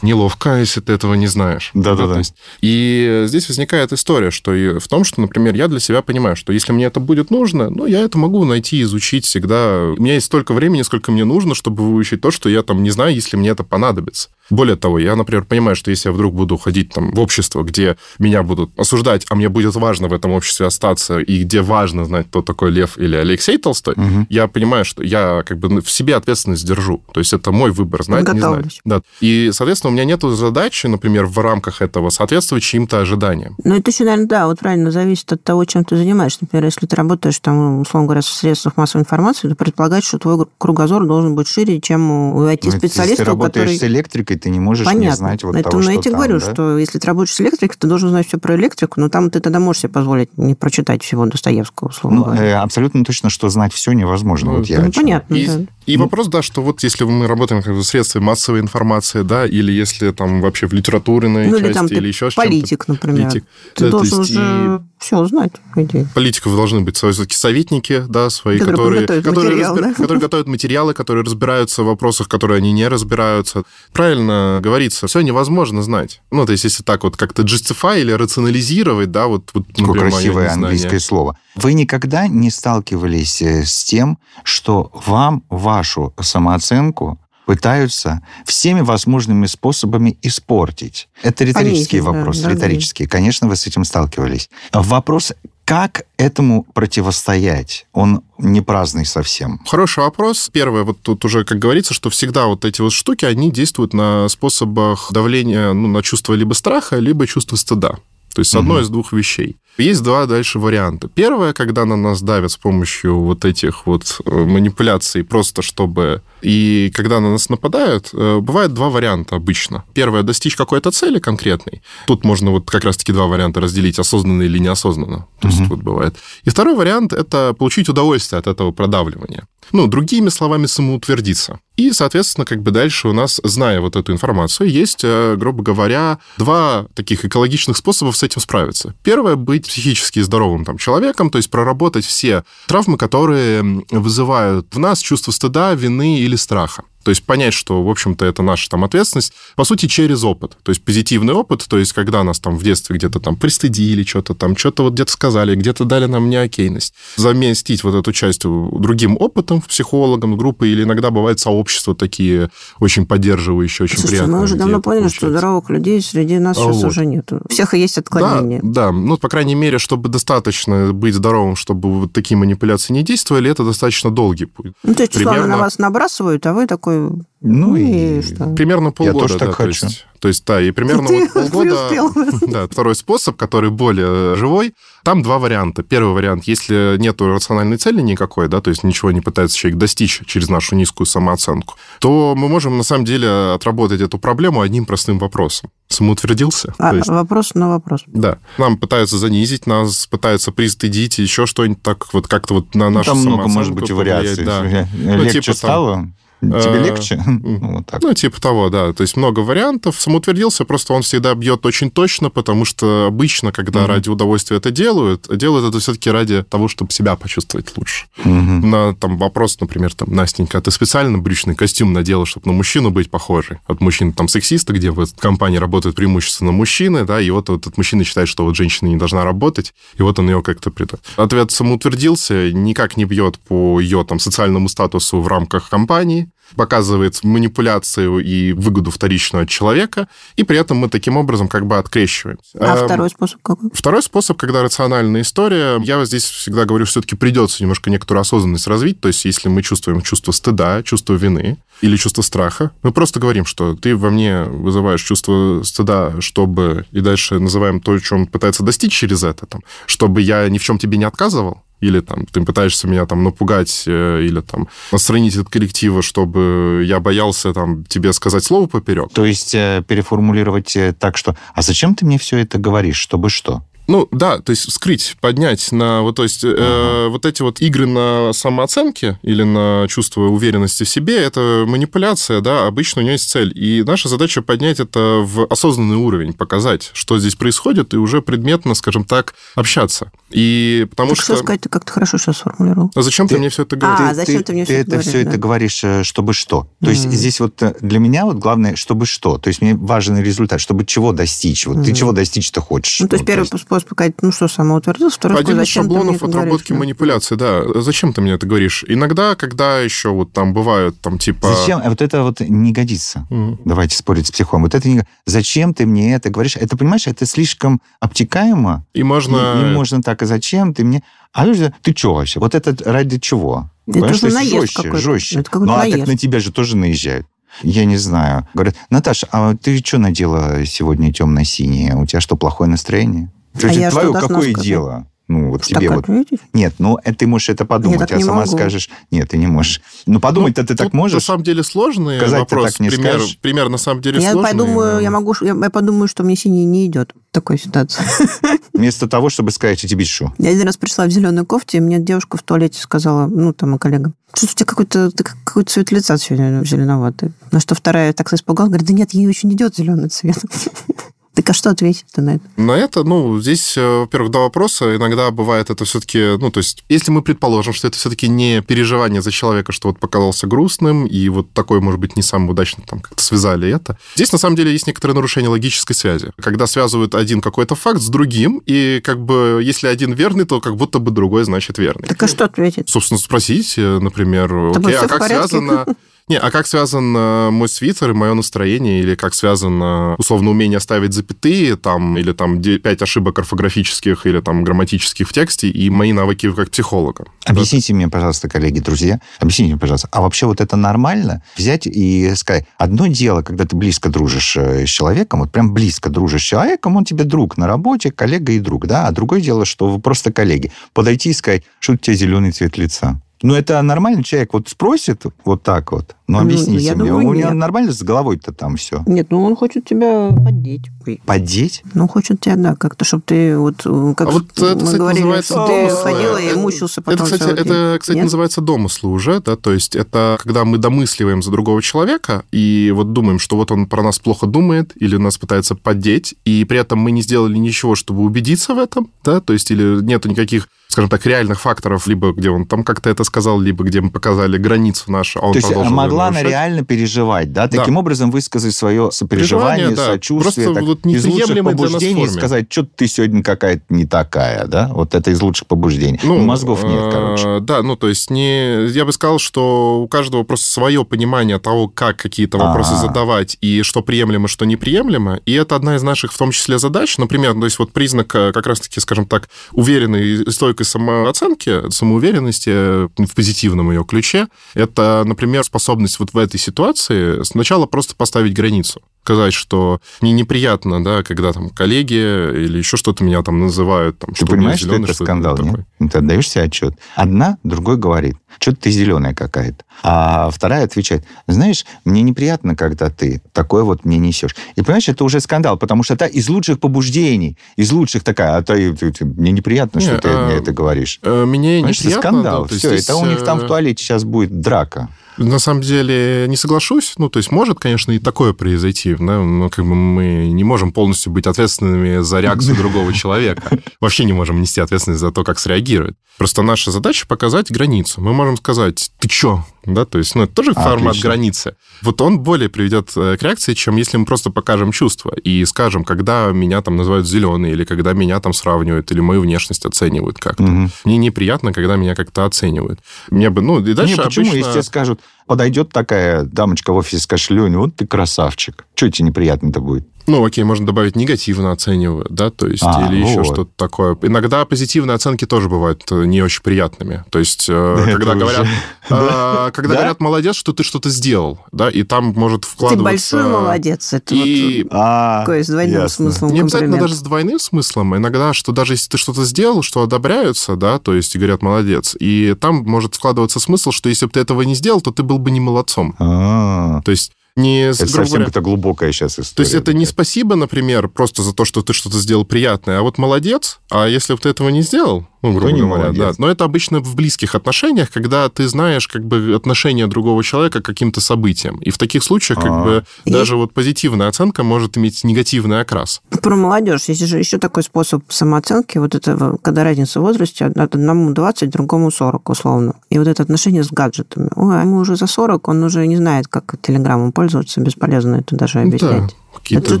неловко, 0.02 0.60
если 0.60 0.80
ты 0.80 0.92
этого 0.92 1.14
не 1.14 1.26
знаешь. 1.26 1.70
Да-да-да. 1.74 2.22
И 2.60 3.24
здесь 3.26 3.48
возникает 3.48 3.92
история, 3.92 4.30
что 4.30 4.52
в 4.52 4.88
том, 4.88 5.04
что, 5.04 5.20
например, 5.20 5.54
я 5.54 5.68
для 5.68 5.80
себя 5.80 6.02
понимаю, 6.02 6.36
что 6.36 6.52
если 6.52 6.72
мне 6.72 6.86
это 6.86 7.00
будет 7.00 7.30
нужно, 7.30 7.70
ну, 7.70 7.86
я 7.86 8.00
это 8.00 8.18
могу 8.18 8.44
найти, 8.44 8.82
изучить 8.82 9.24
всегда. 9.24 9.94
У 9.96 10.02
меня 10.02 10.14
есть 10.14 10.26
столько 10.26 10.52
времени, 10.54 10.82
сколько 10.82 11.12
мне 11.12 11.24
нужно, 11.24 11.54
чтобы 11.54 11.82
выучить 11.84 12.20
то, 12.20 12.30
что 12.30 12.48
я 12.48 12.62
там 12.62 12.82
не 12.82 12.90
знаю, 12.90 13.14
если 13.14 13.36
мне 13.36 13.50
это 13.50 13.64
понадобится. 13.64 14.28
Более 14.50 14.76
того, 14.76 14.98
я, 14.98 15.16
например, 15.16 15.44
понимаю, 15.44 15.74
что 15.74 15.90
если 15.90 16.10
я 16.10 16.12
вдруг 16.12 16.34
буду 16.34 16.56
ходить 16.58 16.90
там 16.90 17.12
в 17.12 17.20
общество, 17.20 17.62
где 17.62 17.96
меня 18.18 18.42
будут 18.42 18.78
осуждать, 18.78 19.03
а 19.06 19.34
мне 19.34 19.48
будет 19.48 19.74
важно 19.74 20.08
в 20.08 20.12
этом 20.12 20.32
обществе 20.32 20.66
остаться, 20.66 21.18
и 21.18 21.42
где 21.42 21.62
важно 21.62 22.04
знать, 22.04 22.26
кто 22.28 22.42
такой 22.42 22.70
Лев 22.70 22.98
или 22.98 23.16
Алексей 23.16 23.58
Толстой, 23.58 23.94
угу. 23.94 24.26
я 24.28 24.48
понимаю, 24.48 24.84
что 24.84 25.02
я 25.02 25.42
как 25.46 25.58
бы 25.58 25.80
в 25.80 25.90
себе 25.90 26.16
ответственность 26.16 26.66
держу. 26.66 27.02
То 27.12 27.20
есть 27.20 27.32
это 27.32 27.52
мой 27.52 27.70
выбор, 27.70 28.02
знать, 28.02 28.32
не 28.32 28.40
знать. 28.40 28.80
Да. 28.84 29.00
И, 29.20 29.50
соответственно, 29.52 29.90
у 29.90 29.94
меня 29.94 30.04
нет 30.04 30.22
задачи, 30.22 30.86
например, 30.86 31.26
в 31.26 31.38
рамках 31.38 31.82
этого 31.82 32.10
соответствовать 32.10 32.64
чьим-то 32.64 33.00
ожиданиям. 33.00 33.56
Ну, 33.64 33.76
это 33.76 33.90
еще, 33.90 34.04
наверное, 34.04 34.26
да, 34.26 34.46
вот 34.46 34.60
правильно 34.60 34.90
зависит 34.90 35.32
от 35.32 35.42
того, 35.42 35.64
чем 35.64 35.84
ты 35.84 35.96
занимаешься. 35.96 36.38
Например, 36.42 36.64
если 36.64 36.86
ты 36.86 36.96
работаешь 36.96 37.38
там, 37.38 37.80
условно 37.80 38.06
говоря, 38.06 38.20
в 38.20 38.26
средствах 38.26 38.76
массовой 38.76 39.02
информации, 39.02 39.48
то 39.48 39.54
предполагать, 39.54 40.04
что 40.04 40.18
твой 40.18 40.46
кругозор 40.58 41.06
должен 41.06 41.34
быть 41.34 41.48
шире, 41.48 41.80
чем 41.80 42.10
у 42.10 42.46
IT-специалиста, 42.46 43.02
Если 43.02 43.16
ты 43.16 43.24
работаешь 43.24 43.70
который... 43.70 43.78
с 43.78 43.82
электрикой, 43.82 44.38
ты 44.38 44.50
не 44.50 44.60
можешь 44.60 44.86
Понятно. 44.86 45.04
не 45.04 45.16
знать 45.16 45.44
вот 45.44 45.56
это, 45.56 45.70
того, 45.70 45.82
что 45.82 45.92
я 45.92 46.00
тебе 46.00 46.10
там, 46.10 46.20
говорю, 46.20 46.40
да? 46.40 46.52
что 46.52 46.78
если 46.78 46.98
ты 46.98 47.06
работаешь 47.06 47.34
с 47.34 47.40
электрикой, 47.40 47.76
ты 47.78 47.86
должен 47.86 48.10
знать 48.10 48.26
все 48.28 48.38
про 48.38 48.56
электрику, 48.56 48.93
но 48.96 49.08
там 49.08 49.30
ты 49.30 49.40
тогда 49.40 49.60
можешь 49.60 49.82
себе 49.82 49.92
позволить 49.92 50.36
не 50.38 50.54
прочитать 50.54 51.02
всего 51.02 51.26
Достоевского, 51.26 51.88
условно 51.88 52.24
ну, 52.26 52.34
э, 52.34 52.54
абсолютно 52.54 53.04
точно, 53.04 53.30
что 53.30 53.48
знать 53.48 53.72
все 53.72 53.92
невозможно. 53.92 54.52
Ну, 54.52 54.58
вот 54.58 54.66
я 54.66 54.82
ну, 54.82 54.92
понятно, 54.92 55.34
и, 55.34 55.46
да. 55.46 55.66
И 55.86 55.96
ну. 55.96 56.04
вопрос, 56.04 56.28
да, 56.28 56.42
что 56.42 56.62
вот 56.62 56.82
если 56.82 57.04
мы 57.04 57.26
работаем 57.26 57.62
как 57.62 57.74
бы 57.74 57.84
средствами 57.84 58.24
массовой 58.24 58.60
информации, 58.60 59.22
да, 59.22 59.46
или 59.46 59.70
если 59.70 60.10
там 60.12 60.40
вообще 60.40 60.66
в 60.66 60.72
литературной 60.72 61.46
ну, 61.48 61.58
части, 61.58 61.64
или, 61.64 61.72
там, 61.72 61.86
или 61.86 62.08
еще 62.08 62.30
что-то. 62.30 62.48
Политик, 62.48 62.88
например. 62.88 63.28
Политик. 63.28 63.44
Ты 63.74 63.84
да, 63.84 63.90
должен 63.90 64.20
уже 64.20 64.34
и... 64.34 64.78
все 64.98 65.24
знать, 65.26 65.52
идее. 65.76 66.08
Политиков 66.14 66.54
должны 66.56 66.80
быть 66.80 66.96
все-таки 66.96 67.36
советники, 67.36 68.04
да, 68.08 68.30
свои, 68.30 68.58
которые, 68.58 69.02
которые, 69.02 69.22
которые, 69.22 69.50
материал, 69.50 69.74
разбир... 69.74 69.90
да? 69.90 69.94
которые 69.94 70.20
готовят 70.20 70.46
материалы, 70.46 70.94
которые 70.94 71.24
разбираются 71.24 71.82
в 71.82 71.86
вопросах, 71.86 72.28
которые 72.28 72.58
они 72.58 72.72
не 72.72 72.88
разбираются. 72.88 73.64
Правильно 73.92 74.60
говорится, 74.62 75.06
все 75.06 75.20
невозможно 75.20 75.82
знать. 75.82 76.22
Ну, 76.30 76.46
то 76.46 76.52
есть, 76.52 76.64
если 76.64 76.82
так 76.82 77.04
вот 77.04 77.16
как-то 77.16 77.42
justify 77.42 78.00
или 78.00 78.12
рационализировать, 78.12 78.83
да, 78.84 79.26
вот... 79.26 79.50
вот 79.54 79.66
например, 79.78 80.10
красивое 80.10 80.52
английское 80.52 81.00
слово. 81.00 81.36
Вы 81.54 81.74
никогда 81.74 82.28
не 82.28 82.50
сталкивались 82.50 83.42
э, 83.42 83.64
с 83.64 83.84
тем, 83.84 84.18
что 84.42 84.90
вам 85.06 85.42
вашу 85.48 86.12
самооценку 86.20 87.18
пытаются 87.46 88.22
всеми 88.44 88.80
возможными 88.80 89.46
способами 89.46 90.16
испортить. 90.22 91.08
Это 91.22 91.44
риторический 91.44 92.00
Понизить, 92.00 92.16
вопрос, 92.16 92.40
да, 92.40 92.50
риторический. 92.50 93.04
Да. 93.04 93.10
Конечно, 93.10 93.48
вы 93.48 93.56
с 93.56 93.66
этим 93.66 93.84
сталкивались. 93.84 94.48
Вопрос, 94.72 95.32
как 95.64 96.04
этому 96.18 96.64
противостоять? 96.74 97.86
Он 97.92 98.22
не 98.38 98.60
праздный 98.60 99.06
совсем. 99.06 99.60
Хороший 99.66 100.00
вопрос. 100.00 100.50
Первое, 100.52 100.84
вот 100.84 101.00
тут 101.00 101.24
уже, 101.24 101.44
как 101.44 101.58
говорится, 101.58 101.94
что 101.94 102.10
всегда 102.10 102.46
вот 102.46 102.64
эти 102.64 102.80
вот 102.80 102.92
штуки, 102.92 103.24
они 103.24 103.50
действуют 103.50 103.94
на 103.94 104.28
способах 104.28 105.08
давления 105.10 105.72
ну, 105.72 105.88
на 105.88 106.02
чувство 106.02 106.34
либо 106.34 106.52
страха, 106.52 106.96
либо 106.96 107.26
чувство 107.26 107.56
стыда. 107.56 107.96
То 108.34 108.40
есть 108.40 108.54
одно 108.54 108.74
угу. 108.74 108.82
из 108.82 108.88
двух 108.90 109.12
вещей. 109.12 109.56
Есть 109.78 110.02
два 110.02 110.26
дальше 110.26 110.58
варианта. 110.58 111.08
Первое, 111.08 111.52
когда 111.52 111.84
на 111.84 111.96
нас 111.96 112.22
давят 112.22 112.52
с 112.52 112.56
помощью 112.56 113.18
вот 113.18 113.44
этих 113.44 113.86
вот 113.86 114.20
э, 114.24 114.30
манипуляций, 114.30 115.24
просто 115.24 115.62
чтобы... 115.62 116.22
И 116.42 116.92
когда 116.94 117.20
на 117.20 117.32
нас 117.32 117.48
нападают, 117.48 118.10
э, 118.12 118.38
бывает 118.40 118.72
два 118.72 118.88
варианта 118.90 119.36
обычно. 119.36 119.84
Первое, 119.94 120.22
достичь 120.22 120.56
какой-то 120.56 120.90
цели 120.90 121.18
конкретной. 121.18 121.82
Тут 122.06 122.24
можно 122.24 122.50
вот 122.50 122.70
как 122.70 122.84
раз-таки 122.84 123.12
два 123.12 123.26
варианта 123.26 123.60
разделить, 123.60 123.98
осознанно 123.98 124.42
или 124.42 124.58
неосознанно. 124.58 125.26
То 125.40 125.48
есть 125.48 125.60
вот 125.68 125.80
бывает. 125.80 126.16
И 126.44 126.50
второй 126.50 126.76
вариант– 126.76 127.12
это 127.12 127.54
получить 127.58 127.88
удовольствие 127.88 128.38
от 128.38 128.46
этого 128.46 128.70
продавливания. 128.70 129.48
Ну, 129.72 129.86
другими 129.86 130.28
словами, 130.28 130.66
самоутвердиться. 130.66 131.58
И, 131.76 131.90
соответственно, 131.92 132.44
как 132.44 132.62
бы 132.62 132.70
дальше 132.70 133.08
у 133.08 133.12
нас, 133.12 133.40
зная 133.42 133.80
вот 133.80 133.96
эту 133.96 134.12
информацию, 134.12 134.70
есть, 134.70 135.00
э, 135.02 135.34
грубо 135.36 135.62
говоря, 135.62 136.18
два 136.38 136.86
таких 136.94 137.24
экологичных 137.24 137.76
способов 137.76 138.16
с 138.16 138.22
этим 138.22 138.40
справиться. 138.40 138.94
Первое– 139.02 139.34
быть 139.36 139.63
психически 139.66 140.20
здоровым 140.20 140.64
там, 140.64 140.78
человеком, 140.78 141.30
то 141.30 141.38
есть 141.38 141.50
проработать 141.50 142.04
все 142.04 142.44
травмы, 142.66 142.96
которые 142.96 143.84
вызывают 143.90 144.74
в 144.74 144.78
нас 144.78 145.00
чувство 145.00 145.32
стыда, 145.32 145.74
вины 145.74 146.18
или 146.18 146.36
страха. 146.36 146.84
То 147.04 147.10
есть 147.10 147.24
понять, 147.24 147.54
что, 147.54 147.82
в 147.82 147.90
общем-то, 147.90 148.24
это 148.24 148.42
наша 148.42 148.68
там 148.68 148.84
ответственность, 148.84 149.32
по 149.56 149.64
сути, 149.64 149.86
через 149.86 150.24
опыт. 150.24 150.56
То 150.62 150.70
есть 150.70 150.82
позитивный 150.82 151.34
опыт, 151.34 151.64
то 151.68 151.78
есть 151.78 151.92
когда 151.92 152.24
нас 152.24 152.40
там 152.40 152.56
в 152.56 152.64
детстве 152.64 152.96
где-то 152.96 153.20
там 153.20 153.36
пристыдили, 153.36 154.02
что-то 154.02 154.34
там, 154.34 154.56
что-то 154.56 154.84
вот 154.84 154.94
где-то 154.94 155.12
сказали, 155.12 155.54
где-то 155.54 155.84
дали 155.84 156.06
нам 156.06 156.30
неокейность. 156.30 156.94
Заместить 157.16 157.84
вот 157.84 157.94
эту 157.94 158.12
часть 158.12 158.42
другим 158.42 159.16
опытом, 159.18 159.60
психологом, 159.60 160.36
группой, 160.36 160.70
или 160.70 160.82
иногда 160.82 161.10
бывает 161.10 161.38
сообщества 161.38 161.94
такие 161.94 162.50
очень 162.80 163.06
поддерживающие, 163.06 163.84
очень 163.84 163.98
Слушайте, 163.98 164.16
приятные. 164.16 164.36
мы 164.36 164.44
уже 164.44 164.56
давно 164.56 164.80
поняли, 164.80 165.08
что 165.08 165.30
здоровых 165.30 165.70
людей 165.70 166.00
среди 166.00 166.38
нас 166.38 166.56
а 166.58 166.60
сейчас 166.62 166.76
вот. 166.76 166.84
уже 166.86 167.06
нет. 167.06 167.32
У 167.32 167.48
всех 167.48 167.74
есть 167.74 167.98
отклонения. 167.98 168.60
Да, 168.62 168.86
да, 168.86 168.92
ну, 168.92 169.16
по 169.18 169.28
крайней 169.28 169.54
мере, 169.54 169.78
чтобы 169.78 170.08
достаточно 170.08 170.92
быть 170.92 171.14
здоровым, 171.14 171.56
чтобы 171.56 172.00
вот 172.00 172.12
такие 172.12 172.36
манипуляции 172.36 172.92
не 172.92 173.02
действовали, 173.02 173.50
это 173.50 173.64
достаточно 173.64 174.10
долгий 174.10 174.46
путь. 174.46 174.72
Ну, 174.82 174.94
то 174.94 175.02
есть, 175.02 175.12
Примерно... 175.12 175.46
на 175.46 175.56
вас 175.58 175.78
набрасывают, 175.78 176.46
а 176.46 176.54
вы 176.54 176.66
такой 176.66 176.93
такой... 176.94 177.24
Ну, 177.46 177.68
ну 177.68 177.76
и, 177.76 178.18
и 178.18 178.22
что? 178.22 178.46
Примерно 178.54 178.90
полгода. 178.90 179.18
Я 179.18 179.22
тоже 179.22 179.38
так 179.38 179.48
да, 179.48 179.54
хочу. 179.54 179.80
То 179.80 179.86
есть, 179.86 180.06
то 180.18 180.28
есть, 180.28 180.46
да, 180.46 180.62
и 180.62 180.70
примерно 180.70 181.06
Ты 181.06 181.28
вот 181.34 181.50
полгода... 181.50 182.10
Да, 182.48 182.66
второй 182.66 182.94
способ, 182.94 183.36
который 183.36 183.68
более 183.68 184.34
живой, 184.36 184.72
там 185.04 185.22
два 185.22 185.38
варианта. 185.38 185.82
Первый 185.82 186.14
вариант, 186.14 186.44
если 186.44 186.96
нет 186.98 187.20
рациональной 187.20 187.76
цели 187.76 188.00
никакой, 188.00 188.48
да, 188.48 188.62
то 188.62 188.70
есть 188.70 188.82
ничего 188.82 189.10
не 189.10 189.20
пытается 189.20 189.58
человек 189.58 189.78
достичь 189.78 190.22
через 190.24 190.48
нашу 190.48 190.74
низкую 190.74 191.06
самооценку, 191.06 191.74
то 191.98 192.34
мы 192.34 192.48
можем, 192.48 192.78
на 192.78 192.82
самом 192.82 193.04
деле, 193.04 193.28
отработать 193.54 194.00
эту 194.00 194.18
проблему 194.18 194.62
одним 194.62 194.86
простым 194.86 195.18
вопросом. 195.18 195.68
Самоутвердился? 195.88 196.72
А, 196.78 196.94
есть, 196.94 197.08
вопрос 197.08 197.54
на 197.54 197.68
вопрос. 197.68 198.04
Да. 198.06 198.38
Нам 198.56 198.78
пытаются 198.78 199.18
занизить, 199.18 199.66
нас 199.66 200.06
пытаются 200.06 200.50
пристыдить, 200.50 201.18
еще 201.18 201.44
что-нибудь 201.44 201.82
так 201.82 202.14
вот 202.14 202.26
как-то 202.26 202.54
вот 202.54 202.74
на 202.74 202.88
нашу 202.88 203.10
Там 203.10 203.18
самооценку 203.18 203.48
много, 203.48 203.54
может 203.54 203.74
быть, 203.74 203.90
вариаций. 203.90 204.44
Да. 204.46 204.62
Легче 204.62 205.36
ну, 205.36 205.40
типа, 205.42 205.52
стало? 205.52 205.92
Там, 205.96 206.14
Тебе 206.50 206.80
э, 206.80 206.84
легче? 206.84 207.22
ну, 207.26 207.76
вот 207.76 207.86
так. 207.86 208.02
ну, 208.02 208.12
типа 208.14 208.40
того, 208.40 208.70
да. 208.70 208.92
То 208.92 209.02
есть 209.02 209.16
много 209.16 209.40
вариантов. 209.40 210.00
Самоутвердился, 210.00 210.64
просто 210.64 210.92
он 210.92 211.02
всегда 211.02 211.34
бьет 211.34 211.64
очень 211.66 211.90
точно, 211.90 212.30
потому 212.30 212.64
что 212.64 213.06
обычно, 213.06 213.52
когда 213.52 213.80
mm-hmm. 213.80 213.86
ради 213.86 214.08
удовольствия 214.08 214.58
это 214.58 214.70
делают, 214.70 215.26
делают 215.34 215.68
это 215.68 215.78
все-таки 215.80 216.10
ради 216.10 216.42
того, 216.42 216.68
чтобы 216.68 216.92
себя 216.92 217.16
почувствовать 217.16 217.72
лучше. 217.76 218.06
Mm-hmm. 218.24 218.66
На 218.66 218.94
там 218.94 219.16
вопрос, 219.16 219.58
например, 219.60 219.94
там, 219.94 220.14
Настенька, 220.14 220.58
а 220.58 220.60
ты 220.60 220.70
специально 220.70 221.16
брючный 221.18 221.54
костюм 221.54 221.92
надела, 221.92 222.26
чтобы 222.26 222.48
на 222.48 222.52
мужчину 222.52 222.90
быть 222.90 223.10
похожей? 223.10 223.58
От 223.66 223.80
мужчин 223.80 224.12
там 224.12 224.28
сексиста, 224.28 224.72
где 224.72 224.90
в 224.90 225.06
компании 225.16 225.58
работают 225.58 225.96
преимущественно 225.96 226.52
мужчины, 226.52 227.04
да, 227.04 227.20
и 227.20 227.30
вот, 227.30 227.48
этот 227.48 227.76
мужчина 227.76 228.04
считает, 228.04 228.28
что 228.28 228.44
вот 228.44 228.54
женщина 228.56 228.88
не 228.88 228.96
должна 228.96 229.24
работать, 229.24 229.72
и 229.96 230.02
вот 230.02 230.18
он 230.18 230.28
ее 230.28 230.42
как-то. 230.42 230.74
Ответ 231.16 231.50
самоутвердился, 231.50 232.52
никак 232.52 232.96
не 232.96 233.04
бьет 233.04 233.38
по 233.38 233.80
ее 233.80 234.04
там 234.04 234.18
социальному 234.18 234.68
статусу 234.68 235.20
в 235.20 235.28
рамках 235.28 235.68
компании, 235.68 236.28
показывает 236.56 237.22
манипуляцию 237.24 238.18
и 238.18 238.52
выгоду 238.52 238.90
вторичную 238.90 239.44
от 239.44 239.48
человека, 239.48 240.08
и 240.36 240.44
при 240.44 240.58
этом 240.58 240.76
мы 240.78 240.88
таким 240.88 241.16
образом 241.16 241.48
как 241.48 241.66
бы 241.66 241.78
открещиваемся. 241.78 242.58
А 242.60 242.78
эм, 242.78 242.84
второй 242.84 243.10
способ 243.10 243.42
какой? 243.42 243.70
Второй 243.72 244.02
способ, 244.02 244.36
когда 244.36 244.62
рациональная 244.62 245.22
история, 245.22 245.80
я 245.82 246.04
здесь 246.04 246.24
всегда 246.24 246.64
говорю, 246.64 246.86
что 246.86 246.94
все-таки 246.94 247.16
придется 247.16 247.62
немножко 247.62 247.90
некоторую 247.90 248.20
осознанность 248.20 248.66
развить, 248.66 249.00
то 249.00 249.08
есть 249.08 249.24
если 249.24 249.48
мы 249.48 249.62
чувствуем 249.62 250.02
чувство 250.02 250.32
стыда, 250.32 250.82
чувство 250.82 251.14
вины 251.14 251.58
или 251.80 251.96
чувство 251.96 252.22
страха, 252.22 252.70
мы 252.82 252.92
просто 252.92 253.18
говорим, 253.18 253.46
что 253.46 253.74
ты 253.74 253.96
во 253.96 254.10
мне 254.10 254.44
вызываешь 254.44 255.02
чувство 255.02 255.62
стыда, 255.64 256.20
чтобы, 256.20 256.86
и 256.92 257.00
дальше 257.00 257.38
называем 257.38 257.80
то, 257.80 257.98
что 257.98 258.14
он 258.16 258.26
пытается 258.26 258.62
достичь 258.62 258.92
через 258.92 259.24
это, 259.24 259.46
там, 259.46 259.62
чтобы 259.86 260.20
я 260.20 260.48
ни 260.48 260.58
в 260.58 260.62
чем 260.62 260.78
тебе 260.78 260.98
не 260.98 261.04
отказывал, 261.04 261.62
или 261.84 262.00
там 262.00 262.26
ты 262.26 262.40
пытаешься 262.40 262.88
меня 262.88 263.06
там 263.06 263.22
напугать 263.24 263.84
э, 263.86 264.22
или 264.22 264.40
там 264.40 264.68
настранить 264.92 265.36
от 265.36 265.48
коллектива, 265.48 266.02
чтобы 266.02 266.82
я 266.86 266.98
боялся 267.00 267.52
там 267.52 267.84
тебе 267.84 268.12
сказать 268.12 268.44
слово 268.44 268.66
поперек. 268.66 269.12
То 269.12 269.24
есть 269.24 269.54
э, 269.54 269.82
переформулировать 269.86 270.76
э, 270.76 270.94
так, 270.98 271.16
что 271.16 271.36
«А 271.54 271.62
зачем 271.62 271.94
ты 271.94 272.06
мне 272.06 272.18
все 272.18 272.38
это 272.38 272.58
говоришь? 272.58 272.96
Чтобы 272.96 273.28
что?» 273.28 273.62
Ну, 273.86 274.08
да, 274.10 274.38
то 274.38 274.50
есть 274.50 274.70
скрыть, 274.72 275.16
поднять 275.20 275.70
на... 275.72 276.02
Вот, 276.02 276.16
то 276.16 276.22
есть 276.22 276.44
ага. 276.44 276.54
э, 276.56 277.08
вот 277.08 277.26
эти 277.26 277.42
вот 277.42 277.60
игры 277.60 277.86
на 277.86 278.32
самооценке 278.32 279.18
или 279.22 279.42
на 279.42 279.86
чувство 279.88 280.22
уверенности 280.22 280.84
в 280.84 280.88
себе, 280.88 281.18
это 281.18 281.64
манипуляция, 281.66 282.40
да, 282.40 282.66
обычно 282.66 283.02
у 283.02 283.04
нее 283.04 283.12
есть 283.12 283.28
цель. 283.28 283.52
И 283.54 283.82
наша 283.82 284.08
задача 284.08 284.42
поднять 284.42 284.80
это 284.80 285.22
в 285.22 285.46
осознанный 285.50 285.96
уровень, 285.96 286.32
показать, 286.32 286.90
что 286.94 287.18
здесь 287.18 287.34
происходит, 287.34 287.94
и 287.94 287.96
уже 287.96 288.22
предметно, 288.22 288.74
скажем 288.74 289.04
так, 289.04 289.34
общаться. 289.54 290.10
И 290.30 290.86
потому 290.90 291.10
так 291.10 291.16
что... 291.18 291.34
что 291.34 291.42
сказать, 291.42 291.60
ты 291.60 291.68
как-то 291.68 291.92
хорошо 291.92 292.18
сейчас 292.18 292.38
сформулировал. 292.38 292.90
А 292.94 293.02
зачем 293.02 293.28
ты, 293.28 293.34
ты 293.34 293.38
мне 293.38 293.50
все 293.50 293.62
это 293.62 293.76
говоришь? 293.76 294.10
А, 294.10 294.14
зачем 294.14 294.38
ты, 294.38 294.44
ты 294.44 294.52
мне 294.52 294.64
все 294.64 294.74
ты 294.74 294.80
это 294.80 294.90
говоришь? 294.90 295.06
все 295.06 295.22
да. 295.22 295.30
это 295.30 295.38
говоришь, 295.38 295.84
э, 295.84 296.02
чтобы 296.04 296.32
что? 296.32 296.68
То 296.80 296.86
mm. 296.86 296.90
есть 296.90 297.10
здесь 297.10 297.40
вот 297.40 297.62
э, 297.62 297.74
для 297.80 297.98
меня 297.98 298.24
вот 298.24 298.38
главное, 298.38 298.76
чтобы 298.76 299.06
что? 299.06 299.38
То 299.38 299.48
есть 299.48 299.60
мне 299.60 299.74
важен 299.74 300.18
результат, 300.18 300.60
чтобы 300.60 300.84
чего 300.84 301.12
достичь? 301.12 301.66
Вот 301.66 301.78
mm. 301.78 301.84
ты 301.84 301.92
чего 301.92 302.12
достичь-то 302.12 302.60
хочешь? 302.60 303.00
Ну, 303.00 303.08
то 303.08 303.16
есть 303.16 303.26
первый 303.26 303.44
способ 303.80 303.96
сказать, 303.96 304.22
ну 304.22 304.32
что, 304.32 304.48
самоутвердился, 304.48 305.16
второй 305.16 305.40
Один 305.40 305.60
из 305.60 305.68
шаблонов 305.68 306.22
отработки 306.22 306.68
говоришь, 306.68 306.80
манипуляции, 306.80 307.34
да. 307.34 307.62
Зачем 307.80 308.12
ты 308.12 308.20
мне 308.20 308.32
это 308.32 308.46
говоришь? 308.46 308.84
Иногда, 308.86 309.34
когда 309.34 309.80
еще 309.80 310.10
вот 310.10 310.32
там 310.32 310.54
бывают 310.54 311.00
там 311.00 311.18
типа... 311.18 311.54
Зачем? 311.54 311.82
Вот 311.84 312.00
это 312.00 312.22
вот 312.22 312.40
не 312.40 312.72
годится. 312.72 313.26
Mm. 313.30 313.58
Давайте 313.64 313.96
спорить 313.96 314.26
с 314.26 314.30
психом. 314.30 314.62
Вот 314.62 314.74
это 314.74 314.88
не... 314.88 315.04
Зачем 315.26 315.74
ты 315.74 315.86
мне 315.86 316.14
это 316.14 316.30
говоришь? 316.30 316.56
Это, 316.56 316.76
понимаешь, 316.76 317.06
это 317.06 317.26
слишком 317.26 317.80
обтекаемо. 318.00 318.84
И 318.94 319.02
можно... 319.02 319.54
И, 319.56 319.62
и 319.62 319.74
можно 319.74 320.02
так, 320.02 320.22
и 320.22 320.26
зачем 320.26 320.74
ты 320.74 320.84
мне... 320.84 321.02
А 321.32 321.44
люди, 321.44 321.72
ты 321.82 321.92
что 321.96 322.14
вообще? 322.14 322.38
Вот 322.38 322.54
это 322.54 322.76
ради 322.90 323.18
чего? 323.18 323.70
Это 323.86 323.94
Понимаешь, 323.94 324.14
же 324.14 324.20
то 324.20 324.26
есть 324.26 324.38
наезд 324.38 324.54
жестче, 324.54 324.82
какой-то. 324.82 324.98
жестче. 324.98 325.38
Это 325.40 325.50
какой-то 325.50 325.72
ну, 325.72 325.78
а 325.78 325.82
наезд. 325.82 325.98
так 325.98 326.08
на 326.08 326.16
тебя 326.16 326.40
же 326.40 326.52
тоже 326.52 326.76
наезжают. 326.76 327.26
Я 327.62 327.84
не 327.84 327.96
знаю. 327.96 328.48
Говорят, 328.54 328.74
Наташа, 328.90 329.28
а 329.30 329.54
ты 329.54 329.78
что 329.78 329.98
надела 329.98 330.64
сегодня 330.66 331.12
темно-синее? 331.12 331.96
У 331.96 332.06
тебя 332.06 332.20
что, 332.20 332.36
плохое 332.36 332.68
настроение? 332.68 333.30
А 333.62 333.66
я 333.68 333.90
что 333.90 334.00
твое 334.00 334.12
какое 334.14 334.50
сказать? 334.50 334.64
дело? 334.64 335.06
Ну, 335.26 335.48
вот 335.52 335.62
Так 335.62 335.68
тебе 335.80 335.88
вот... 335.88 336.00
ответить? 336.00 336.38
Нет, 336.52 336.74
ну, 336.78 336.98
ты 337.16 337.26
можешь 337.26 337.48
это 337.48 337.64
подумать, 337.64 338.00
так 338.10 338.18
а 338.18 338.20
сама 338.20 338.44
могу. 338.44 338.58
скажешь... 338.58 338.90
Нет, 339.10 339.30
ты 339.30 339.38
не 339.38 339.46
можешь. 339.46 339.80
Ну, 340.04 340.20
подумать-то 340.20 340.60
Ну, 340.60 340.66
ты 340.68 340.74
так 340.74 340.92
можешь. 340.92 341.14
На 341.14 341.20
самом 341.20 341.42
деле 341.44 341.62
сложный 341.64 342.18
Сказать 342.18 342.46
ты 342.46 342.54
вопрос. 342.56 342.72
так 342.72 342.80
не 342.80 342.90
пример, 342.90 343.14
скажешь. 343.14 343.38
пример 343.38 343.70
на 343.70 343.78
самом 343.78 344.02
деле 344.02 344.20
Я 344.20 344.32
сложный. 344.32 344.50
подумаю, 344.50 344.96
да. 344.96 345.00
я 345.00 345.10
могу, 345.10 345.34
я, 345.40 345.54
я 345.54 345.70
подумаю, 345.70 346.08
что 346.08 346.24
мне 346.24 346.36
синий 346.36 346.66
не 346.66 346.84
идет 346.86 347.14
в 347.14 347.32
такой 347.34 347.58
ситуации. 347.58 348.04
Вместо 348.74 349.08
того, 349.08 349.30
чтобы 349.30 349.50
сказать, 349.50 349.78
что 349.78 349.88
тебе 349.88 350.04
что? 350.04 350.30
Я 350.36 350.50
один 350.50 350.66
раз 350.66 350.76
пришла 350.76 351.06
в 351.06 351.10
зеленой 351.10 351.46
кофте, 351.46 351.78
и 351.78 351.80
мне 351.80 351.98
девушка 352.00 352.36
в 352.36 352.42
туалете 352.42 352.78
сказала, 352.82 353.26
ну, 353.26 353.54
там, 353.54 353.76
и 353.76 353.78
коллега, 353.78 354.12
что 354.34 354.44
у 354.44 354.48
тебя 354.50 354.66
какой-то 354.66 355.10
ты 355.10 355.24
как- 355.24 355.38
какой-то 355.44 355.72
цвет 355.72 355.90
лица 355.90 356.18
сегодня 356.18 356.62
зеленоватый. 356.66 357.32
На 357.50 357.60
что 357.60 357.74
вторая 357.74 358.12
так 358.12 358.30
испугалась, 358.34 358.68
говорит, 358.68 358.88
да 358.88 358.92
нет, 358.92 359.14
ей 359.14 359.26
очень 359.26 359.50
идет 359.54 359.74
зеленый 359.74 360.10
цвет. 360.10 360.36
Так 361.34 361.50
а 361.50 361.52
что 361.52 361.70
ответить-то 361.70 362.22
на 362.22 362.36
это? 362.36 362.44
На 362.56 362.72
это, 362.72 363.02
ну, 363.02 363.40
здесь, 363.40 363.76
э, 363.76 364.00
во-первых, 364.00 364.30
два 364.30 364.42
вопроса. 364.42 364.94
Иногда 364.94 365.30
бывает 365.32 365.68
это 365.68 365.84
все-таки, 365.84 366.36
ну, 366.38 366.50
то 366.50 366.58
есть, 366.58 366.84
если 366.88 367.10
мы 367.10 367.22
предположим, 367.22 367.72
что 367.72 367.88
это 367.88 367.96
все-таки 367.96 368.28
не 368.28 368.62
переживание 368.62 369.20
за 369.20 369.32
человека, 369.32 369.72
что 369.72 369.88
вот 369.88 369.98
показался 369.98 370.46
грустным, 370.46 371.06
и 371.06 371.28
вот 371.28 371.52
такой, 371.52 371.80
может 371.80 371.98
быть, 371.98 372.16
не 372.16 372.22
самый 372.22 372.50
удачный, 372.50 372.84
там, 372.86 373.00
как-то 373.00 373.22
связали 373.22 373.68
это. 373.68 373.98
Здесь, 374.14 374.30
на 374.30 374.38
самом 374.38 374.54
деле, 374.54 374.70
есть 374.70 374.86
некоторое 374.86 375.14
нарушение 375.14 375.50
логической 375.50 375.96
связи. 375.96 376.30
Когда 376.40 376.68
связывают 376.68 377.16
один 377.16 377.40
какой-то 377.40 377.74
факт 377.74 378.00
с 378.00 378.08
другим, 378.08 378.62
и 378.64 379.00
как 379.02 379.20
бы, 379.20 379.60
если 379.62 379.88
один 379.88 380.12
верный, 380.12 380.44
то 380.44 380.60
как 380.60 380.76
будто 380.76 381.00
бы 381.00 381.10
другой, 381.10 381.44
значит, 381.44 381.78
верный. 381.78 382.06
Так 382.06 382.22
а 382.22 382.28
что 382.28 382.44
ответить? 382.44 382.88
Собственно, 382.88 383.18
спросить, 383.18 383.74
э, 383.76 383.98
например, 383.98 384.54
окей, 384.76 384.94
а 384.94 385.08
как 385.08 385.18
порядке? 385.18 385.48
связано... 385.48 385.86
Не, 386.26 386.38
а 386.38 386.50
как 386.50 386.66
связан 386.66 387.14
э, 387.14 387.50
мой 387.50 387.68
свитер 387.68 388.12
и 388.12 388.14
мое 388.14 388.32
настроение, 388.32 389.00
или 389.00 389.14
как 389.14 389.34
связано, 389.34 390.14
условно, 390.16 390.50
умение 390.52 390.80
ставить 390.80 391.12
запятые, 391.12 391.76
там, 391.76 392.16
или 392.16 392.32
там 392.32 392.62
пять 392.62 393.02
ошибок 393.02 393.38
орфографических 393.40 394.24
или 394.24 394.40
там 394.40 394.64
грамматических 394.64 395.28
в 395.28 395.32
тексте, 395.34 395.68
и 395.68 395.90
мои 395.90 396.14
навыки 396.14 396.50
как 396.50 396.70
психолога. 396.70 397.26
Объясните 397.44 397.92
мне, 397.92 398.08
пожалуйста, 398.08 398.48
коллеги, 398.48 398.80
друзья, 398.80 399.20
объясните 399.38 399.72
мне, 399.72 399.78
пожалуйста, 399.78 400.08
а 400.12 400.22
вообще 400.22 400.46
вот 400.46 400.62
это 400.62 400.76
нормально? 400.76 401.42
Взять 401.58 401.86
и 401.86 402.34
сказать, 402.36 402.64
одно 402.78 403.06
дело, 403.06 403.42
когда 403.42 403.66
ты 403.66 403.76
близко 403.76 404.08
дружишь 404.08 404.56
э, 404.56 404.86
с 404.86 404.88
человеком, 404.88 405.40
вот 405.40 405.52
прям 405.52 405.74
близко 405.74 406.08
дружишь 406.08 406.42
с 406.42 406.46
человеком, 406.46 406.96
он 406.96 407.04
тебе 407.04 407.24
друг 407.24 407.58
на 407.58 407.66
работе, 407.66 408.10
коллега 408.10 408.52
и 408.52 408.60
друг, 408.60 408.86
да, 408.86 409.08
а 409.08 409.12
другое 409.12 409.42
дело, 409.42 409.66
что 409.66 409.90
вы 409.90 410.00
просто 410.00 410.32
коллеги. 410.32 410.72
Подойти 410.94 411.28
и 411.28 411.34
сказать, 411.34 411.64
что 411.80 411.92
у 411.92 411.96
тебя 411.98 412.16
зеленый 412.16 412.52
цвет 412.52 412.78
лица. 412.78 413.20
Ну, 413.44 413.54
это 413.54 413.82
нормальный 413.82 414.24
человек 414.24 414.54
вот 414.54 414.68
спросит 414.70 415.22
вот 415.44 415.62
так 415.62 415.92
вот. 415.92 416.16
Ну, 416.26 416.38
Ну, 416.38 416.44
объясните 416.44 416.82
я 416.82 416.94
мне. 416.94 417.10
думаю, 417.10 417.28
у 417.28 417.32
него 417.34 417.48
нет. 417.50 417.54
нормально 417.54 417.92
с 417.92 418.02
головой-то 418.02 418.52
там 418.52 418.76
все? 418.76 419.02
Нет, 419.06 419.26
ну 419.28 419.44
он 419.44 419.54
хочет 419.54 419.84
тебя 419.84 420.30
поддеть. 420.30 420.86
Поддеть? 421.26 421.82
Ну, 421.92 422.08
хочет 422.08 422.40
тебя, 422.40 422.56
да, 422.56 422.74
как-то, 422.74 423.04
чтобы 423.04 423.22
ты 423.26 423.58
вот, 423.58 423.82
э, 423.84 424.14
как 424.16 424.28
А 424.28 424.30
вот 424.30 424.44
это, 424.56 424.74
мы 424.76 424.80
кстати, 424.80 424.96
говорили, 424.96 425.20
называется 425.24 425.52
что 425.52 425.66
ты 425.66 425.88
ходила 425.90 426.36
и 426.38 426.46
Это- 426.46 426.58
мучился 426.58 427.00
Это, 427.02 427.10
потом 427.10 427.24
кстати, 427.26 427.42
целый 427.42 427.56
день. 427.56 427.64
это, 427.66 427.98
кстати 428.00 428.16
Нет? 428.16 428.24
называется 428.24 428.60
домыслы 428.62 429.10
уже, 429.10 429.40
да, 429.42 429.56
то 429.56 429.72
есть 429.74 429.94
это 429.94 430.38
когда 430.42 430.64
мы 430.64 430.78
домысливаем 430.78 431.42
за 431.42 431.50
другого 431.50 431.82
человека 431.82 432.44
и 432.50 432.90
вот 432.96 433.12
думаем, 433.12 433.38
что 433.38 433.56
вот 433.56 433.70
он 433.70 433.84
про 433.86 434.02
нас 434.02 434.18
плохо 434.18 434.46
думает 434.46 434.92
или 434.96 435.18
нас 435.18 435.36
пытается 435.36 435.74
поддеть, 435.74 436.34
и 436.46 436.64
при 436.64 436.78
этом 436.78 436.98
мы 437.00 437.10
не 437.10 437.20
сделали 437.20 437.58
ничего, 437.58 437.94
чтобы 437.94 438.22
убедиться 438.22 438.74
в 438.74 438.78
этом, 438.78 439.10
да, 439.22 439.42
то 439.42 439.52
есть 439.52 439.70
или 439.70 440.02
нету 440.02 440.30
никаких, 440.30 440.68
скажем 440.94 441.10
так, 441.10 441.26
реальных 441.26 441.60
факторов, 441.60 442.06
либо 442.06 442.30
где 442.30 442.50
он 442.50 442.66
там 442.66 442.84
как-то 442.84 443.10
это 443.10 443.24
сказал, 443.24 443.58
либо 443.60 443.82
где 443.82 444.00
мы 444.00 444.10
показали 444.10 444.58
границу 444.58 445.10
нашу, 445.10 445.40
а 445.40 445.46
он 445.46 445.52
То 445.52 445.58
есть 445.58 445.74
могла 445.74 446.28
она 446.28 446.40
реально 446.42 446.84
переживать, 446.84 447.52
да? 447.52 447.66
Да. 447.66 447.78
Таким 447.78 447.96
образом 447.96 448.30
высказать 448.30 448.74
свое 448.74 449.10
сопереживание, 449.10 449.88
Переживание, 449.88 449.96
да. 449.96 450.12
сочувствие. 450.12 450.66
Просто 450.66 450.74
так, 450.74 450.84
вот 450.84 451.06
из 451.06 451.26
лучших 451.26 451.64
побуждений 451.64 452.28
сказать, 452.28 452.66
что 452.70 452.84
ты 452.84 453.08
сегодня 453.08 453.42
какая-то 453.42 453.82
не 453.88 454.06
такая, 454.06 454.66
да? 454.66 454.88
Вот 454.92 455.16
это 455.16 455.32
из 455.32 455.42
лучших 455.42 455.66
побуждений. 455.66 456.20
Ну, 456.22 456.38
Мозгов 456.38 456.84
нет, 456.84 457.06
э, 457.06 457.10
короче. 457.10 457.60
Да, 457.60 457.82
ну, 457.82 457.96
то 457.96 458.08
есть 458.08 458.30
не... 458.30 458.86
Я 458.86 459.04
бы 459.04 459.12
сказал, 459.12 459.40
что 459.40 460.00
у 460.00 460.06
каждого 460.06 460.44
просто 460.44 460.66
свое 460.66 461.04
понимание 461.04 461.58
того, 461.58 461.88
как 461.88 462.18
какие-то 462.18 462.56
вопросы 462.56 462.92
А. 462.92 462.98
задавать, 462.98 463.58
и 463.60 463.82
что 463.82 464.00
приемлемо, 464.00 464.46
что 464.46 464.64
неприемлемо. 464.64 465.40
И 465.44 465.54
это 465.54 465.74
одна 465.74 465.96
из 465.96 466.04
наших, 466.04 466.32
в 466.32 466.38
том 466.38 466.52
числе, 466.52 466.78
задач. 466.78 467.18
Например, 467.18 467.54
то 467.54 467.64
есть 467.64 467.80
вот 467.80 467.92
признак 467.92 468.32
э, 468.36 468.52
как 468.52 468.68
раз-таки, 468.68 469.00
скажем 469.00 469.26
так, 469.26 469.48
уверенной 469.72 470.24
и 470.24 470.50
стойкой 470.52 470.83
самооценки, 470.84 471.90
самоуверенности 471.90 472.70
э, 472.70 473.08
в 473.16 473.34
позитивном 473.34 473.90
ее 473.90 474.04
ключе, 474.04 474.48
это, 474.74 475.22
например, 475.24 475.64
способность 475.64 476.18
вот 476.18 476.32
в 476.32 476.38
этой 476.38 476.58
ситуации 476.58 477.42
сначала 477.42 477.86
просто 477.86 478.14
поставить 478.14 478.54
границу 478.54 479.02
сказать, 479.24 479.54
что 479.54 480.00
мне 480.20 480.32
неприятно, 480.32 481.02
да, 481.02 481.22
когда 481.22 481.52
там 481.54 481.70
коллеги 481.70 482.12
или 482.14 482.76
еще 482.78 482.98
что-то 482.98 483.24
меня 483.24 483.42
там 483.42 483.58
называют. 483.60 484.18
Там, 484.18 484.30
Ты 484.34 484.36
что 484.36 484.46
понимаешь, 484.46 484.78
что 484.80 484.88
зелёный, 484.88 485.04
это 485.04 485.14
что 485.14 485.24
скандал, 485.24 485.56
такое. 485.56 485.72
нет? 485.72 485.86
Ну, 485.98 486.08
Ты 486.10 486.18
отдаешь 486.18 486.48
себе 486.50 486.64
отчет. 486.64 486.94
Одна 487.16 487.56
другой 487.64 487.96
говорит, 487.96 488.36
что 488.58 488.76
ты 488.76 488.90
зеленая 488.90 489.32
какая-то. 489.34 489.82
А 490.02 490.50
вторая 490.50 490.84
отвечает, 490.84 491.24
знаешь, 491.46 491.86
мне 492.04 492.20
неприятно, 492.20 492.76
когда 492.76 493.08
ты 493.08 493.40
такое 493.52 493.82
вот 493.82 494.04
мне 494.04 494.18
несешь. 494.18 494.54
И 494.76 494.82
понимаешь, 494.82 495.08
это 495.08 495.24
уже 495.24 495.40
скандал, 495.40 495.78
потому 495.78 496.02
что 496.02 496.12
это 496.14 496.26
из 496.26 496.46
лучших 496.50 496.78
побуждений, 496.78 497.56
из 497.76 497.92
лучших 497.92 498.24
такая, 498.24 498.56
а 498.58 498.62
ты, 498.62 498.92
ты- 498.94 499.10
ты- 499.10 499.24
мне 499.24 499.52
неприятно, 499.52 500.00
Не, 500.00 500.04
что 500.04 500.18
ты 500.18 500.28
а, 500.28 500.46
мне 500.48 500.56
это 500.56 500.72
говоришь. 500.72 501.18
Э, 501.22 501.46
Мне 501.46 501.76
Понимаешь, 501.78 501.96
это 502.00 502.08
неприятно, 502.08 502.30
скандал. 502.30 502.62
да, 502.64 502.68
то 502.68 502.74
Все, 502.78 502.88
здесь, 502.88 503.04
это 503.04 503.16
у 503.16 503.24
них 503.24 503.42
там 503.42 503.60
в 503.60 503.64
э, 503.64 503.68
туалете 503.68 504.04
сейчас 504.04 504.24
будет 504.24 504.60
драка. 504.60 505.08
На 505.36 505.58
самом 505.58 505.80
деле 505.80 506.46
не 506.48 506.56
соглашусь. 506.56 507.14
Ну, 507.18 507.28
то 507.28 507.38
есть 507.38 507.50
может, 507.50 507.80
конечно, 507.80 508.12
и 508.12 508.18
такое 508.18 508.52
произойти, 508.52 509.14
да, 509.18 509.40
но 509.42 509.68
как 509.68 509.84
бы 509.84 509.94
мы 509.94 510.48
не 510.50 510.64
можем 510.64 510.92
полностью 510.92 511.32
быть 511.32 511.46
ответственными 511.46 512.22
за 512.22 512.40
реакцию 512.40 512.76
другого 512.78 513.12
человека. 513.12 513.78
Вообще 514.00 514.24
не 514.24 514.32
можем 514.32 514.60
нести 514.60 514.80
ответственность 514.80 515.20
за 515.20 515.32
то, 515.32 515.44
как 515.44 515.58
среагирует. 515.58 516.16
Просто 516.38 516.62
наша 516.62 516.90
задача 516.90 517.26
показать 517.26 517.70
границу. 517.70 518.20
Мы 518.20 518.32
можем 518.32 518.56
сказать, 518.56 519.10
ты 519.18 519.28
чё? 519.28 519.64
Да, 519.84 520.04
то 520.04 520.18
есть, 520.18 520.34
ну, 520.34 520.42
это 520.42 520.54
тоже 520.54 520.72
формат 520.72 521.10
Отлично. 521.10 521.28
границы. 521.28 521.76
Вот 522.02 522.20
он 522.20 522.40
более 522.40 522.68
приведет 522.68 523.12
э, 523.16 523.36
к 523.36 523.42
реакции, 523.42 523.74
чем 523.74 523.96
если 523.96 524.16
мы 524.16 524.24
просто 524.24 524.50
покажем 524.50 524.92
чувства 524.92 525.34
и 525.36 525.64
скажем, 525.64 526.04
когда 526.04 526.46
меня 526.52 526.80
там 526.82 526.96
называют 526.96 527.28
зеленый, 527.28 527.72
или 527.72 527.84
когда 527.84 528.14
меня 528.14 528.40
там 528.40 528.52
сравнивают, 528.52 529.12
или 529.12 529.20
мою 529.20 529.42
внешность 529.42 529.84
оценивают 529.84 530.38
как-то. 530.38 530.62
Мгм. 530.62 530.90
Мне 531.04 531.18
неприятно, 531.18 531.72
когда 531.72 531.96
меня 531.96 532.14
как-то 532.14 532.46
оценивают. 532.46 533.00
Мне 533.30 533.50
бы, 533.50 533.60
ну, 533.62 533.78
и 533.78 533.94
дальше 533.94 534.16
Не, 534.16 534.22
почему, 534.22 534.46
обычно... 534.46 534.58
если 534.58 534.72
тебе 534.72 534.82
скажут, 534.82 535.20
подойдет 535.46 535.90
такая 535.90 536.44
дамочка 536.44 536.92
в 536.92 536.96
офисе, 536.96 537.18
скажет, 537.18 537.50
Леня, 537.50 537.78
вот 537.78 537.94
ты 537.96 538.06
красавчик. 538.06 538.86
Что 538.94 539.10
тебе 539.10 539.28
неприятно-то 539.28 539.80
будет? 539.80 540.08
Ну, 540.26 540.44
окей, 540.44 540.64
можно 540.64 540.86
добавить 540.86 541.16
негативно 541.16 541.72
оценивают, 541.72 542.28
да, 542.30 542.50
то 542.50 542.66
есть, 542.66 542.82
А, 542.82 543.08
или 543.10 543.20
еще 543.24 543.38
вот. 543.42 543.46
что-то 543.46 543.70
такое. 543.76 544.16
Иногда 544.22 544.64
позитивные 544.64 545.14
оценки 545.16 545.44
тоже 545.44 545.68
бывают 545.68 546.02
э, 546.10 546.24
не 546.24 546.40
очень 546.42 546.62
приятными. 546.62 547.24
То 547.30 547.38
есть, 547.38 547.66
э, 547.68 548.04
когда 548.16 548.34
говорят, 548.34 548.66
э, 549.10 549.70
когда 549.72 549.88
Да? 549.90 549.94
говорят 549.96 550.20
молодец, 550.20 550.56
что 550.56 550.72
ты 550.72 550.82
что-то 550.82 551.10
сделал, 551.10 551.58
да, 551.72 551.90
и 551.90 552.02
там 552.04 552.32
может 552.36 552.62
Ты 552.62 552.68
вкладываться... 552.68 553.36
большой 553.36 553.52
молодец. 553.52 554.12
Это 554.14 554.34
И 554.34 554.82
вот 554.84 554.92
А, 554.94 555.40
такое 555.40 555.62
с 555.62 555.66
двойным 555.68 556.00
ясно. 556.02 556.30
смыслом 556.30 556.52
не 556.54 556.60
обязательно 556.60 556.98
даже 556.98 557.14
с 557.16 557.20
двойным 557.20 557.58
смыслом. 557.58 558.16
Иногда, 558.16 558.54
что 558.54 558.72
даже 558.72 558.94
если 558.94 559.10
ты 559.10 559.18
что-то 559.18 559.44
сделал, 559.44 559.82
что 559.82 560.02
одобряются, 560.02 560.76
да, 560.76 560.98
то 560.98 561.14
есть 561.14 561.34
и 561.34 561.38
говорят 561.38 561.62
молодец, 561.62 562.16
и 562.18 562.54
там 562.58 562.76
может 562.86 563.14
вкладываться 563.14 563.60
смысл, 563.60 563.90
что 563.90 564.08
если 564.08 564.24
бы 564.26 564.32
ты 564.32 564.40
этого 564.40 564.62
не 564.62 564.74
сделал, 564.74 565.00
то 565.02 565.10
ты 565.10 565.22
был 565.22 565.38
бы 565.38 565.50
не 565.50 565.60
молодцом. 565.60 566.14
А, 566.18 567.02
То 567.02 567.10
есть 567.10 567.32
не... 567.56 567.90
Это 567.90 568.06
совсем 568.06 568.42
говоря, 568.42 568.60
глубокая 568.60 569.12
сейчас 569.12 569.38
история. 569.38 569.54
То 569.56 569.62
есть 569.62 569.74
это 569.74 569.92
не 569.92 570.06
спасибо, 570.06 570.56
например, 570.56 571.08
просто 571.08 571.42
за 571.42 571.52
то, 571.52 571.64
что 571.64 571.82
ты 571.82 571.92
что-то 571.92 572.18
сделал 572.18 572.44
приятное, 572.44 572.98
а 572.98 573.02
вот 573.02 573.18
молодец, 573.18 573.80
а 573.90 574.06
если 574.06 574.34
бы 574.34 574.40
ты 574.40 574.48
этого 574.48 574.70
не 574.70 574.82
сделал, 574.82 575.26
ну, 575.44 575.52
грубо 575.52 575.72
не 575.72 575.82
говоря, 575.82 576.04
молодец. 576.04 576.36
да. 576.36 576.42
Но 576.42 576.50
это 576.50 576.64
обычно 576.64 577.00
в 577.00 577.14
близких 577.14 577.54
отношениях, 577.54 578.10
когда 578.10 578.48
ты 578.48 578.66
знаешь 578.66 579.06
как 579.06 579.26
бы 579.26 579.52
отношение 579.54 580.06
другого 580.06 580.42
человека 580.42 580.80
к 580.80 580.86
каким-то 580.86 581.20
событиям. 581.20 581.76
И 581.82 581.90
в 581.90 581.98
таких 581.98 582.24
случаях 582.24 582.60
как 582.60 582.70
А-а-а. 582.70 582.84
бы 582.84 583.04
и... 583.26 583.30
даже 583.30 583.56
вот 583.56 583.74
позитивная 583.74 584.28
оценка 584.28 584.62
может 584.62 584.96
иметь 584.96 585.22
негативный 585.22 585.80
окрас. 585.80 586.22
Про 586.30 586.56
молодежь. 586.56 587.04
Есть 587.08 587.26
же 587.26 587.38
еще 587.38 587.58
такой 587.58 587.82
способ 587.82 588.24
самооценки, 588.30 588.96
вот 588.96 589.14
это, 589.14 589.58
когда 589.60 589.84
разница 589.84 590.20
в 590.20 590.22
возрасте, 590.22 590.64
одному 590.64 591.30
20, 591.34 591.68
другому 591.68 592.10
40, 592.10 592.48
условно. 592.48 592.94
И 593.10 593.18
вот 593.18 593.28
это 593.28 593.42
отношение 593.42 593.84
с 593.84 593.88
гаджетами. 593.90 594.48
Ой, 594.56 594.80
а 594.80 594.80
ему 594.80 594.96
уже 594.96 595.16
за 595.16 595.26
40, 595.26 595.68
он 595.68 595.84
уже 595.84 596.06
не 596.06 596.16
знает, 596.16 596.48
как 596.48 596.74
телеграммом 596.80 597.32
пользоваться, 597.44 597.80
бесполезно 597.80 598.36
это 598.36 598.56
даже 598.56 598.80
объяснять. 598.80 599.36
Какие-то... 599.54 599.84
Это 599.84 599.94
же 599.94 600.00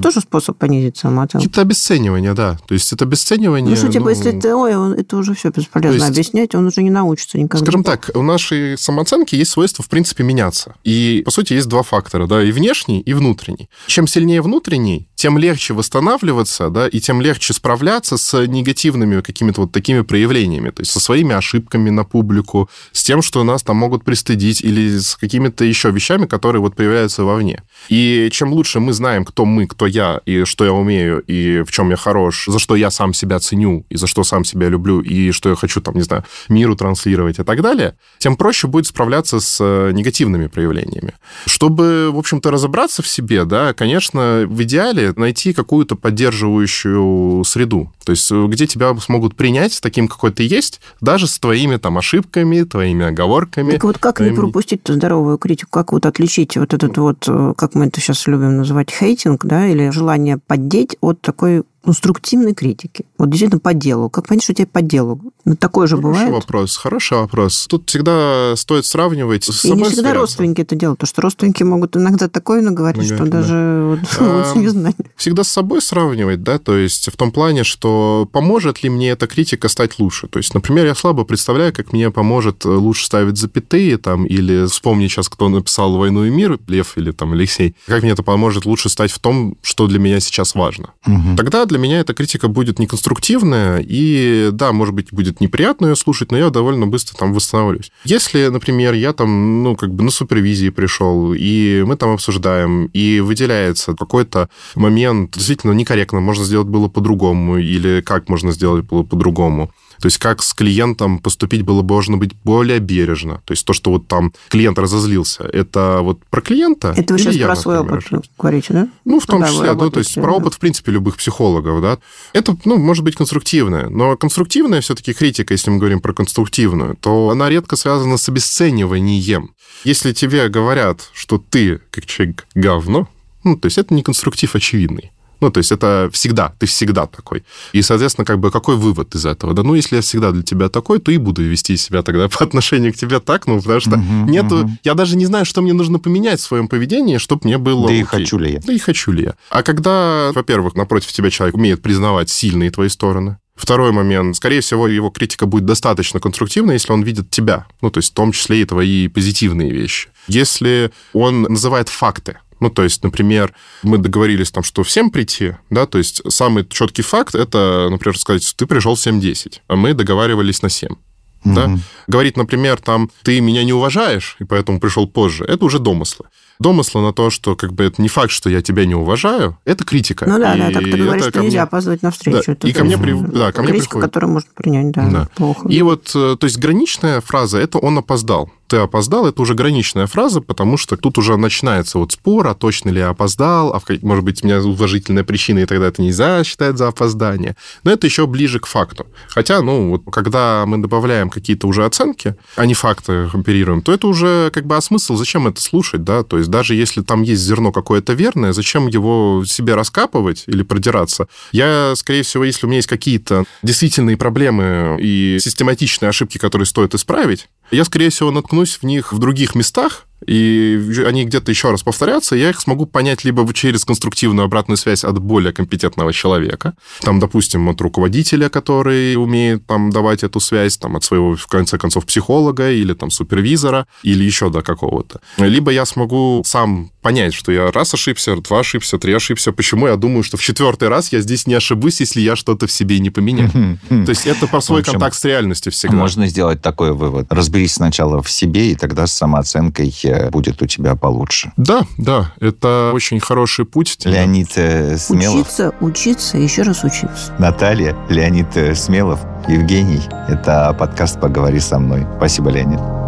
тоже 0.00 0.20
способ 0.20 0.58
понизить 0.58 0.96
самооценку. 0.96 1.38
Какие-то 1.38 1.60
обесценивания, 1.62 2.34
да. 2.34 2.58
То 2.66 2.74
есть 2.74 2.92
это 2.92 3.04
обесценивание... 3.04 3.70
Ну 3.70 3.76
что, 3.76 3.88
типа, 3.88 4.04
ну... 4.04 4.10
если 4.10 4.30
ты, 4.32 4.54
ой, 4.54 4.76
он, 4.76 4.92
это 4.92 5.16
уже 5.16 5.34
все 5.34 5.50
бесполезно 5.50 5.96
есть... 5.96 6.08
объяснять, 6.08 6.54
он 6.54 6.66
уже 6.66 6.82
не 6.82 6.90
научится 6.90 7.38
никогда. 7.38 7.64
Скажем 7.64 7.84
так, 7.84 8.10
у 8.14 8.22
нашей 8.22 8.76
самооценки 8.78 9.34
есть 9.34 9.50
свойство, 9.50 9.84
в 9.84 9.88
принципе, 9.88 10.24
меняться. 10.24 10.74
И, 10.84 11.22
по 11.24 11.30
сути, 11.30 11.54
есть 11.54 11.68
два 11.68 11.82
фактора, 11.82 12.26
да, 12.26 12.42
и 12.42 12.52
внешний, 12.52 13.00
и 13.00 13.14
внутренний. 13.14 13.68
Чем 13.86 14.06
сильнее 14.06 14.42
внутренний, 14.42 15.08
тем 15.14 15.38
легче 15.38 15.74
восстанавливаться, 15.74 16.70
да, 16.70 16.88
и 16.88 17.00
тем 17.00 17.20
легче 17.20 17.52
справляться 17.54 18.16
с 18.16 18.46
негативными 18.46 19.20
какими-то 19.20 19.62
вот 19.62 19.72
такими 19.72 20.02
проявлениями, 20.02 20.70
то 20.70 20.80
есть 20.80 20.90
со 20.92 21.00
своими 21.00 21.34
ошибками 21.34 21.90
на 21.90 22.04
публику, 22.04 22.68
с 22.92 23.02
тем, 23.02 23.22
что 23.22 23.44
нас 23.44 23.62
там 23.62 23.76
могут 23.76 24.04
пристыдить, 24.04 24.62
или 24.62 24.98
с 24.98 25.16
какими-то 25.16 25.64
еще 25.64 25.90
вещами, 25.90 26.26
которые 26.26 26.60
вот 26.60 26.76
появляются 26.76 27.24
вовне. 27.24 27.62
И 27.88 28.28
чем 28.32 28.52
лучше 28.52 28.80
мы 28.80 28.92
знаем, 28.92 29.24
кто 29.24 29.43
мы, 29.44 29.66
кто 29.66 29.86
я, 29.86 30.20
и 30.26 30.44
что 30.44 30.64
я 30.64 30.72
умею, 30.72 31.22
и 31.26 31.62
в 31.62 31.70
чем 31.70 31.90
я 31.90 31.96
хорош, 31.96 32.46
за 32.46 32.58
что 32.58 32.76
я 32.76 32.90
сам 32.90 33.14
себя 33.14 33.38
ценю, 33.38 33.84
и 33.88 33.96
за 33.96 34.06
что 34.06 34.24
сам 34.24 34.44
себя 34.44 34.68
люблю, 34.68 35.00
и 35.00 35.30
что 35.32 35.48
я 35.50 35.56
хочу, 35.56 35.80
там, 35.80 35.94
не 35.94 36.02
знаю, 36.02 36.24
миру 36.48 36.76
транслировать 36.76 37.38
и 37.38 37.42
так 37.42 37.62
далее, 37.62 37.96
тем 38.18 38.36
проще 38.36 38.66
будет 38.66 38.86
справляться 38.86 39.40
с 39.40 39.58
э, 39.60 39.92
негативными 39.92 40.46
проявлениями. 40.46 41.14
Чтобы, 41.46 42.10
в 42.12 42.18
общем-то, 42.18 42.50
разобраться 42.50 43.02
в 43.02 43.08
себе, 43.08 43.44
да, 43.44 43.72
конечно, 43.72 44.44
в 44.46 44.62
идеале 44.62 45.12
найти 45.16 45.52
какую-то 45.52 45.96
поддерживающую 45.96 47.44
среду. 47.44 47.92
То 48.04 48.12
есть 48.12 48.30
э, 48.30 48.46
где 48.46 48.66
тебя 48.66 48.94
смогут 48.96 49.34
принять 49.34 49.80
таким, 49.80 50.08
какой 50.08 50.30
ты 50.30 50.44
есть, 50.44 50.80
даже 51.00 51.26
с 51.26 51.38
твоими 51.38 51.76
там 51.76 51.98
ошибками, 51.98 52.62
твоими 52.62 53.06
оговорками. 53.06 53.72
Так 53.72 53.84
вот 53.84 53.98
как 53.98 54.16
твоими... 54.16 54.32
не 54.32 54.36
пропустить 54.38 54.80
здоровую 54.86 55.38
критику? 55.38 55.70
Как 55.70 55.92
вот 55.92 56.06
отличить 56.06 56.56
вот 56.56 56.74
этот 56.74 56.96
вот, 56.98 57.24
э, 57.26 57.54
как 57.56 57.74
мы 57.74 57.86
это 57.86 58.00
сейчас 58.00 58.26
любим 58.26 58.58
называть, 58.58 58.90
хейтинг, 58.90 59.33
да, 59.42 59.66
или 59.66 59.90
желание 59.90 60.38
поддеть 60.38 60.96
от 61.00 61.20
такой 61.20 61.64
конструктивной 61.84 62.54
критики. 62.54 63.04
Вот 63.18 63.30
действительно 63.30 63.60
по 63.60 63.74
делу. 63.74 64.08
Как 64.08 64.26
понять, 64.26 64.42
что 64.42 64.52
у 64.52 64.56
тебя 64.56 64.66
по 64.66 64.82
делу? 64.82 65.20
Ну, 65.44 65.56
такое 65.56 65.86
же 65.86 65.96
хороший 65.96 66.12
бывает. 66.12 66.32
вопрос, 66.32 66.76
хороший 66.76 67.18
вопрос. 67.18 67.66
Тут 67.68 67.88
всегда 67.88 68.54
стоит 68.56 68.86
сравнивать 68.86 69.44
с 69.44 69.64
И 69.64 69.70
не 69.70 69.84
всегда 69.84 69.90
сверяться. 69.90 70.20
родственники 70.20 70.62
это 70.62 70.74
делают, 70.74 70.98
потому 70.98 71.08
что 71.08 71.22
родственники 71.22 71.62
могут 71.62 71.96
иногда 71.96 72.28
такое 72.28 72.62
наговорить, 72.62 73.06
что 73.06 73.24
да. 73.24 73.42
даже 73.42 73.98
вот, 74.00 74.20
лучше 74.20 74.58
не 74.58 74.68
знать. 74.68 74.96
Всегда 75.16 75.44
с 75.44 75.48
собой 75.48 75.82
сравнивать, 75.82 76.42
да, 76.42 76.58
то 76.58 76.76
есть 76.76 77.12
в 77.12 77.16
том 77.16 77.30
плане, 77.30 77.64
что 77.64 78.28
поможет 78.32 78.82
ли 78.82 78.88
мне 78.88 79.10
эта 79.10 79.26
критика 79.26 79.68
стать 79.68 79.98
лучше. 79.98 80.28
То 80.28 80.38
есть, 80.38 80.54
например, 80.54 80.86
я 80.86 80.94
слабо 80.94 81.24
представляю, 81.24 81.72
как 81.74 81.92
мне 81.92 82.10
поможет 82.10 82.64
лучше 82.64 83.06
ставить 83.06 83.36
запятые 83.36 83.98
там, 83.98 84.24
или 84.24 84.66
вспомнить 84.66 85.10
сейчас, 85.10 85.28
кто 85.28 85.48
написал 85.48 85.96
«Войну 85.96 86.24
и 86.24 86.30
мир», 86.30 86.58
Лев 86.66 86.96
или 86.96 87.10
там 87.10 87.32
Алексей, 87.32 87.76
как 87.86 88.02
мне 88.02 88.12
это 88.12 88.22
поможет 88.22 88.64
лучше 88.64 88.88
стать 88.88 89.10
в 89.10 89.18
том, 89.18 89.56
что 89.60 89.86
для 89.86 89.98
меня 89.98 90.20
сейчас 90.20 90.54
важно. 90.54 90.90
Угу. 91.06 91.36
Тогда 91.36 91.66
для 91.66 91.73
меня 91.78 92.00
эта 92.00 92.14
критика 92.14 92.48
будет 92.48 92.78
неконструктивная, 92.78 93.84
и 93.86 94.50
да, 94.52 94.72
может 94.72 94.94
быть, 94.94 95.12
будет 95.12 95.40
неприятно 95.40 95.86
ее 95.86 95.96
слушать, 95.96 96.30
но 96.30 96.38
я 96.38 96.50
довольно 96.50 96.86
быстро 96.86 97.16
там 97.16 97.32
восстановлюсь. 97.32 97.90
Если, 98.04 98.48
например, 98.48 98.94
я 98.94 99.12
там, 99.12 99.62
ну, 99.62 99.76
как 99.76 99.94
бы 99.94 100.04
на 100.04 100.10
супервизии 100.10 100.70
пришел, 100.70 101.34
и 101.34 101.82
мы 101.86 101.96
там 101.96 102.10
обсуждаем, 102.10 102.86
и 102.86 103.20
выделяется 103.20 103.94
какой-то 103.94 104.48
момент, 104.74 105.32
действительно 105.32 105.72
некорректно, 105.72 106.20
можно 106.20 106.44
сделать 106.44 106.68
было 106.68 106.88
по-другому, 106.88 107.58
или 107.58 108.00
как 108.00 108.28
можно 108.28 108.52
сделать 108.52 108.84
было 108.84 109.02
по-другому. 109.02 109.70
То 110.00 110.06
есть 110.06 110.18
как 110.18 110.42
с 110.42 110.52
клиентом 110.54 111.18
поступить 111.18 111.62
было 111.62 111.82
бы, 111.82 111.88
должно 111.88 112.16
быть 112.16 112.34
более 112.44 112.78
бережно. 112.78 113.40
То 113.44 113.52
есть 113.52 113.64
то, 113.64 113.72
что 113.72 113.90
вот 113.90 114.08
там 114.08 114.32
клиент 114.48 114.78
разозлился, 114.78 115.44
это 115.44 116.00
вот 116.02 116.24
про 116.30 116.40
клиента? 116.40 116.94
Это 116.96 117.14
вы 117.14 117.18
сейчас 117.18 117.34
я, 117.34 117.46
про 117.46 117.56
свой 117.56 117.78
опыт 117.78 118.04
говорите, 118.38 118.72
да? 118.72 118.88
Ну, 119.04 119.20
в 119.20 119.26
том 119.26 119.40
да, 119.40 119.48
числе, 119.48 119.72
ну, 119.72 119.90
то 119.90 120.00
есть 120.00 120.14
про 120.14 120.32
опыт, 120.32 120.54
в 120.54 120.58
принципе, 120.58 120.92
любых 120.92 121.16
психологов, 121.16 121.80
да. 121.80 121.98
Это, 122.32 122.56
ну, 122.64 122.76
может 122.76 123.04
быть 123.04 123.16
конструктивное, 123.16 123.88
но 123.88 124.16
конструктивная 124.16 124.80
все-таки 124.80 125.12
критика, 125.12 125.54
если 125.54 125.70
мы 125.70 125.78
говорим 125.78 126.00
про 126.00 126.12
конструктивную, 126.12 126.96
то 127.00 127.30
она 127.30 127.48
редко 127.48 127.76
связана 127.76 128.16
с 128.16 128.28
обесцениванием. 128.28 129.54
Если 129.84 130.12
тебе 130.12 130.48
говорят, 130.48 131.10
что 131.12 131.38
ты, 131.38 131.80
как 131.90 132.06
человек, 132.06 132.46
говно, 132.54 133.08
ну, 133.44 133.56
то 133.56 133.66
есть 133.66 133.78
это 133.78 133.94
не 133.94 134.02
конструктив 134.02 134.54
очевидный. 134.54 135.12
Ну, 135.44 135.50
то 135.50 135.58
есть 135.58 135.72
это 135.72 136.08
всегда, 136.10 136.54
ты 136.58 136.64
всегда 136.64 137.04
такой. 137.04 137.44
И, 137.74 137.82
соответственно, 137.82 138.24
как 138.24 138.38
бы 138.38 138.50
какой 138.50 138.76
вывод 138.76 139.14
из 139.14 139.26
этого? 139.26 139.52
Да, 139.52 139.62
ну, 139.62 139.74
если 139.74 139.96
я 139.96 140.00
всегда 140.00 140.30
для 140.32 140.42
тебя 140.42 140.70
такой, 140.70 141.00
то 141.00 141.12
и 141.12 141.18
буду 141.18 141.42
вести 141.42 141.76
себя 141.76 142.02
тогда 142.02 142.28
по 142.38 142.42
отношению 142.42 142.94
к 142.94 142.96
тебе 142.96 143.20
так, 143.20 143.46
ну, 143.46 143.60
потому 143.60 143.80
что 143.80 143.96
угу, 143.96 144.30
нету... 144.30 144.60
Угу. 144.60 144.70
Я 144.84 144.94
даже 144.94 145.18
не 145.18 145.26
знаю, 145.26 145.44
что 145.44 145.60
мне 145.60 145.74
нужно 145.74 145.98
поменять 145.98 146.40
в 146.40 146.44
своем 146.44 146.66
поведении, 146.66 147.18
чтобы 147.18 147.42
мне 147.44 147.58
было... 147.58 147.88
Да 147.88 147.92
окей. 147.92 148.00
и 148.00 148.04
хочу 148.04 148.38
ли 148.38 148.52
я. 148.54 148.60
Да 148.66 148.72
и 148.72 148.78
хочу 148.78 149.12
ли 149.12 149.24
я. 149.24 149.34
А 149.50 149.62
когда, 149.62 150.32
во-первых, 150.34 150.76
напротив 150.76 151.12
тебя 151.12 151.28
человек 151.28 151.56
умеет 151.56 151.82
признавать 151.82 152.30
сильные 152.30 152.70
твои 152.70 152.88
стороны, 152.88 153.36
Второй 153.54 153.92
момент. 153.92 154.34
Скорее 154.34 154.60
всего, 154.60 154.88
его 154.88 155.10
критика 155.10 155.46
будет 155.46 155.64
достаточно 155.64 156.18
конструктивной, 156.18 156.74
если 156.74 156.92
он 156.92 157.02
видит 157.02 157.30
тебя. 157.30 157.66
Ну, 157.82 157.90
то 157.90 157.98
есть 157.98 158.10
в 158.10 158.14
том 158.14 158.32
числе 158.32 158.62
и 158.62 158.64
твои 158.64 159.06
позитивные 159.06 159.70
вещи. 159.70 160.08
Если 160.26 160.90
он 161.12 161.42
называет 161.42 161.88
факты, 161.88 162.38
ну, 162.64 162.70
то 162.70 162.82
есть, 162.82 163.02
например, 163.04 163.52
мы 163.82 163.98
договорились 163.98 164.50
там, 164.50 164.64
что 164.64 164.84
всем 164.84 165.10
прийти, 165.10 165.52
да, 165.68 165.84
то 165.84 165.98
есть 165.98 166.22
самый 166.32 166.66
четкий 166.66 167.02
факт 167.02 167.34
это, 167.34 167.88
например, 167.90 168.18
сказать, 168.18 168.54
ты 168.56 168.64
пришел 168.64 168.94
в 168.94 168.98
7.10, 168.98 169.60
а 169.68 169.76
мы 169.76 169.92
договаривались 169.92 170.62
на 170.62 170.70
7. 170.70 170.88
Угу. 170.88 171.54
Да? 171.54 171.78
Говорить, 172.06 172.38
например, 172.38 172.80
там, 172.80 173.10
ты 173.22 173.42
меня 173.42 173.64
не 173.64 173.74
уважаешь, 173.74 174.36
и 174.38 174.44
поэтому 174.44 174.80
пришел 174.80 175.06
позже, 175.06 175.44
это 175.44 175.62
уже 175.62 175.78
домыслы 175.78 176.24
домысла 176.58 177.00
на 177.00 177.12
то, 177.12 177.30
что 177.30 177.56
как 177.56 177.72
бы 177.72 177.84
это 177.84 178.00
не 178.00 178.08
факт, 178.08 178.30
что 178.30 178.48
я 178.48 178.62
тебя 178.62 178.86
не 178.86 178.94
уважаю, 178.94 179.58
это 179.64 179.84
критика. 179.84 180.26
Ну 180.26 180.38
да, 180.38 180.54
и 180.54 180.58
да, 180.58 180.70
так 180.70 180.84
ты 180.84 180.96
говоришь, 180.96 181.24
что 181.24 181.40
нельзя 181.40 181.58
мне... 181.58 181.62
опаздывать 181.62 182.02
на 182.02 182.10
встречу. 182.10 182.56
Да, 182.60 182.68
и 182.68 182.72
ко 182.72 182.84
мне, 182.84 182.96
при... 182.96 183.12
да, 183.12 183.52
ко 183.52 183.62
мне 183.62 183.72
критика, 183.72 183.90
приходит. 183.90 184.08
которую 184.08 184.32
можно 184.32 184.50
принять, 184.54 184.92
да, 184.92 185.08
да. 185.10 185.28
плохо. 185.34 185.68
И 185.68 185.82
вот, 185.82 186.12
э, 186.14 186.36
то 186.38 186.44
есть 186.44 186.58
граничная 186.58 187.20
фраза, 187.20 187.58
это 187.58 187.78
он 187.78 187.98
опоздал. 187.98 188.50
Ты 188.66 188.78
опоздал, 188.78 189.26
это 189.26 189.42
уже 189.42 189.54
граничная 189.54 190.06
фраза, 190.06 190.40
потому 190.40 190.76
что 190.76 190.96
тут 190.96 191.18
уже 191.18 191.36
начинается 191.36 191.98
вот 191.98 192.12
спор, 192.12 192.46
а 192.46 192.54
точно 192.54 192.90
ли 192.90 192.98
я 192.98 193.10
опоздал, 193.10 193.74
а 193.74 193.80
может 194.02 194.24
быть, 194.24 194.42
у 194.42 194.46
меня 194.46 194.60
уважительная 194.60 195.24
причина, 195.24 195.60
и 195.60 195.66
тогда 195.66 195.88
это 195.88 196.00
нельзя 196.00 196.42
считать 196.44 196.78
за 196.78 196.88
опоздание. 196.88 197.56
Но 197.82 197.90
это 197.90 198.06
еще 198.06 198.26
ближе 198.26 198.60
к 198.60 198.66
факту. 198.66 199.06
Хотя, 199.28 199.60
ну, 199.60 199.90
вот 199.90 200.02
когда 200.10 200.64
мы 200.66 200.78
добавляем 200.78 201.28
какие-то 201.28 201.66
уже 201.66 201.84
оценки, 201.84 202.36
а 202.56 202.66
не 202.66 202.74
факты 202.74 203.28
оперируем, 203.32 203.82
то 203.82 203.92
это 203.92 204.06
уже 204.06 204.50
как 204.52 204.66
бы 204.66 204.76
а 204.76 204.80
смысл, 204.80 205.16
зачем 205.16 205.46
это 205.46 205.60
слушать, 205.60 206.04
да? 206.04 206.22
То 206.22 206.38
есть 206.38 206.50
даже 206.50 206.74
если 206.74 207.02
там 207.02 207.22
есть 207.22 207.42
зерно 207.42 207.72
какое-то 207.72 208.14
верное, 208.14 208.52
зачем 208.52 208.86
его 208.86 209.44
себе 209.46 209.74
раскапывать 209.74 210.44
или 210.46 210.62
продираться? 210.62 211.28
Я, 211.52 211.92
скорее 211.96 212.22
всего, 212.22 212.44
если 212.44 212.66
у 212.66 212.68
меня 212.68 212.78
есть 212.78 212.88
какие-то 212.88 213.44
действительные 213.62 214.16
проблемы 214.16 214.96
и 215.00 215.38
систематичные 215.40 216.08
ошибки, 216.08 216.38
которые 216.38 216.66
стоит 216.66 216.94
исправить, 216.94 217.48
я, 217.74 217.84
скорее 217.84 218.10
всего, 218.10 218.30
наткнусь 218.30 218.78
в 218.80 218.82
них 218.84 219.12
в 219.12 219.18
других 219.18 219.54
местах, 219.54 220.06
и 220.26 220.80
они 221.06 221.24
где-то 221.24 221.50
еще 221.50 221.70
раз 221.70 221.82
повторятся, 221.82 222.36
я 222.36 222.50
их 222.50 222.60
смогу 222.60 222.86
понять 222.86 223.24
либо 223.24 223.52
через 223.52 223.84
конструктивную 223.84 224.46
обратную 224.46 224.78
связь 224.78 225.04
от 225.04 225.18
более 225.18 225.52
компетентного 225.52 226.12
человека, 226.12 226.74
там, 227.00 227.20
допустим, 227.20 227.68
от 227.68 227.80
руководителя, 227.80 228.48
который 228.48 229.16
умеет 229.16 229.66
там 229.66 229.90
давать 229.90 230.22
эту 230.24 230.40
связь, 230.40 230.78
там, 230.78 230.96
от 230.96 231.04
своего, 231.04 231.36
в 231.36 231.46
конце 231.46 231.78
концов, 231.78 232.06
психолога 232.06 232.70
или 232.70 232.94
там 232.94 233.10
супервизора, 233.10 233.86
или 234.02 234.24
еще 234.24 234.50
до 234.50 234.62
какого-то. 234.62 235.20
Либо 235.36 235.70
я 235.70 235.84
смогу 235.84 236.42
сам 236.46 236.90
понять, 237.04 237.34
что 237.34 237.52
я 237.52 237.70
раз 237.70 237.92
ошибся, 237.92 238.34
два 238.36 238.60
ошибся, 238.60 238.98
три 238.98 239.12
ошибся, 239.12 239.52
почему 239.52 239.88
я 239.88 239.96
думаю, 239.96 240.22
что 240.22 240.38
в 240.38 240.42
четвертый 240.42 240.88
раз 240.88 241.12
я 241.12 241.20
здесь 241.20 241.46
не 241.46 241.52
ошибусь, 241.52 242.00
если 242.00 242.22
я 242.22 242.34
что-то 242.34 242.66
в 242.66 242.72
себе 242.72 242.98
не 242.98 243.10
поменяю. 243.10 243.78
То 243.88 244.08
есть 244.08 244.26
это 244.26 244.46
про 244.46 244.62
свой 244.62 244.82
контакт 244.82 245.14
с 245.14 245.24
реальностью 245.24 245.70
всегда. 245.70 245.96
Можно 245.96 246.26
сделать 246.26 246.62
такой 246.62 246.92
вывод. 246.92 247.26
Разберись 247.28 247.74
сначала 247.74 248.22
в 248.22 248.30
себе, 248.30 248.72
и 248.72 248.74
тогда 248.74 249.06
с 249.06 249.12
самооценкой 249.12 249.94
будет 250.30 250.62
у 250.62 250.66
тебя 250.66 250.96
получше. 250.96 251.52
Да, 251.58 251.82
да, 251.98 252.32
это 252.40 252.92
очень 252.94 253.20
хороший 253.20 253.66
путь. 253.66 253.98
Леонид 254.04 254.52
э, 254.56 254.96
Смелов. 254.96 255.42
Учиться, 255.42 255.74
учиться, 255.80 256.38
еще 256.38 256.62
раз 256.62 256.84
учиться. 256.84 257.34
Наталья, 257.38 257.94
Леонид 258.08 258.56
э, 258.56 258.74
Смелов, 258.74 259.20
Евгений. 259.46 260.00
Это 260.28 260.74
подкаст 260.78 261.20
«Поговори 261.20 261.60
со 261.60 261.78
мной». 261.78 262.06
Спасибо, 262.16 262.48
Леонид. 262.48 263.03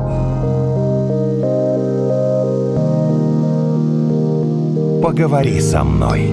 Поговори 5.07 5.61
со 5.61 5.85
мной. 5.85 6.33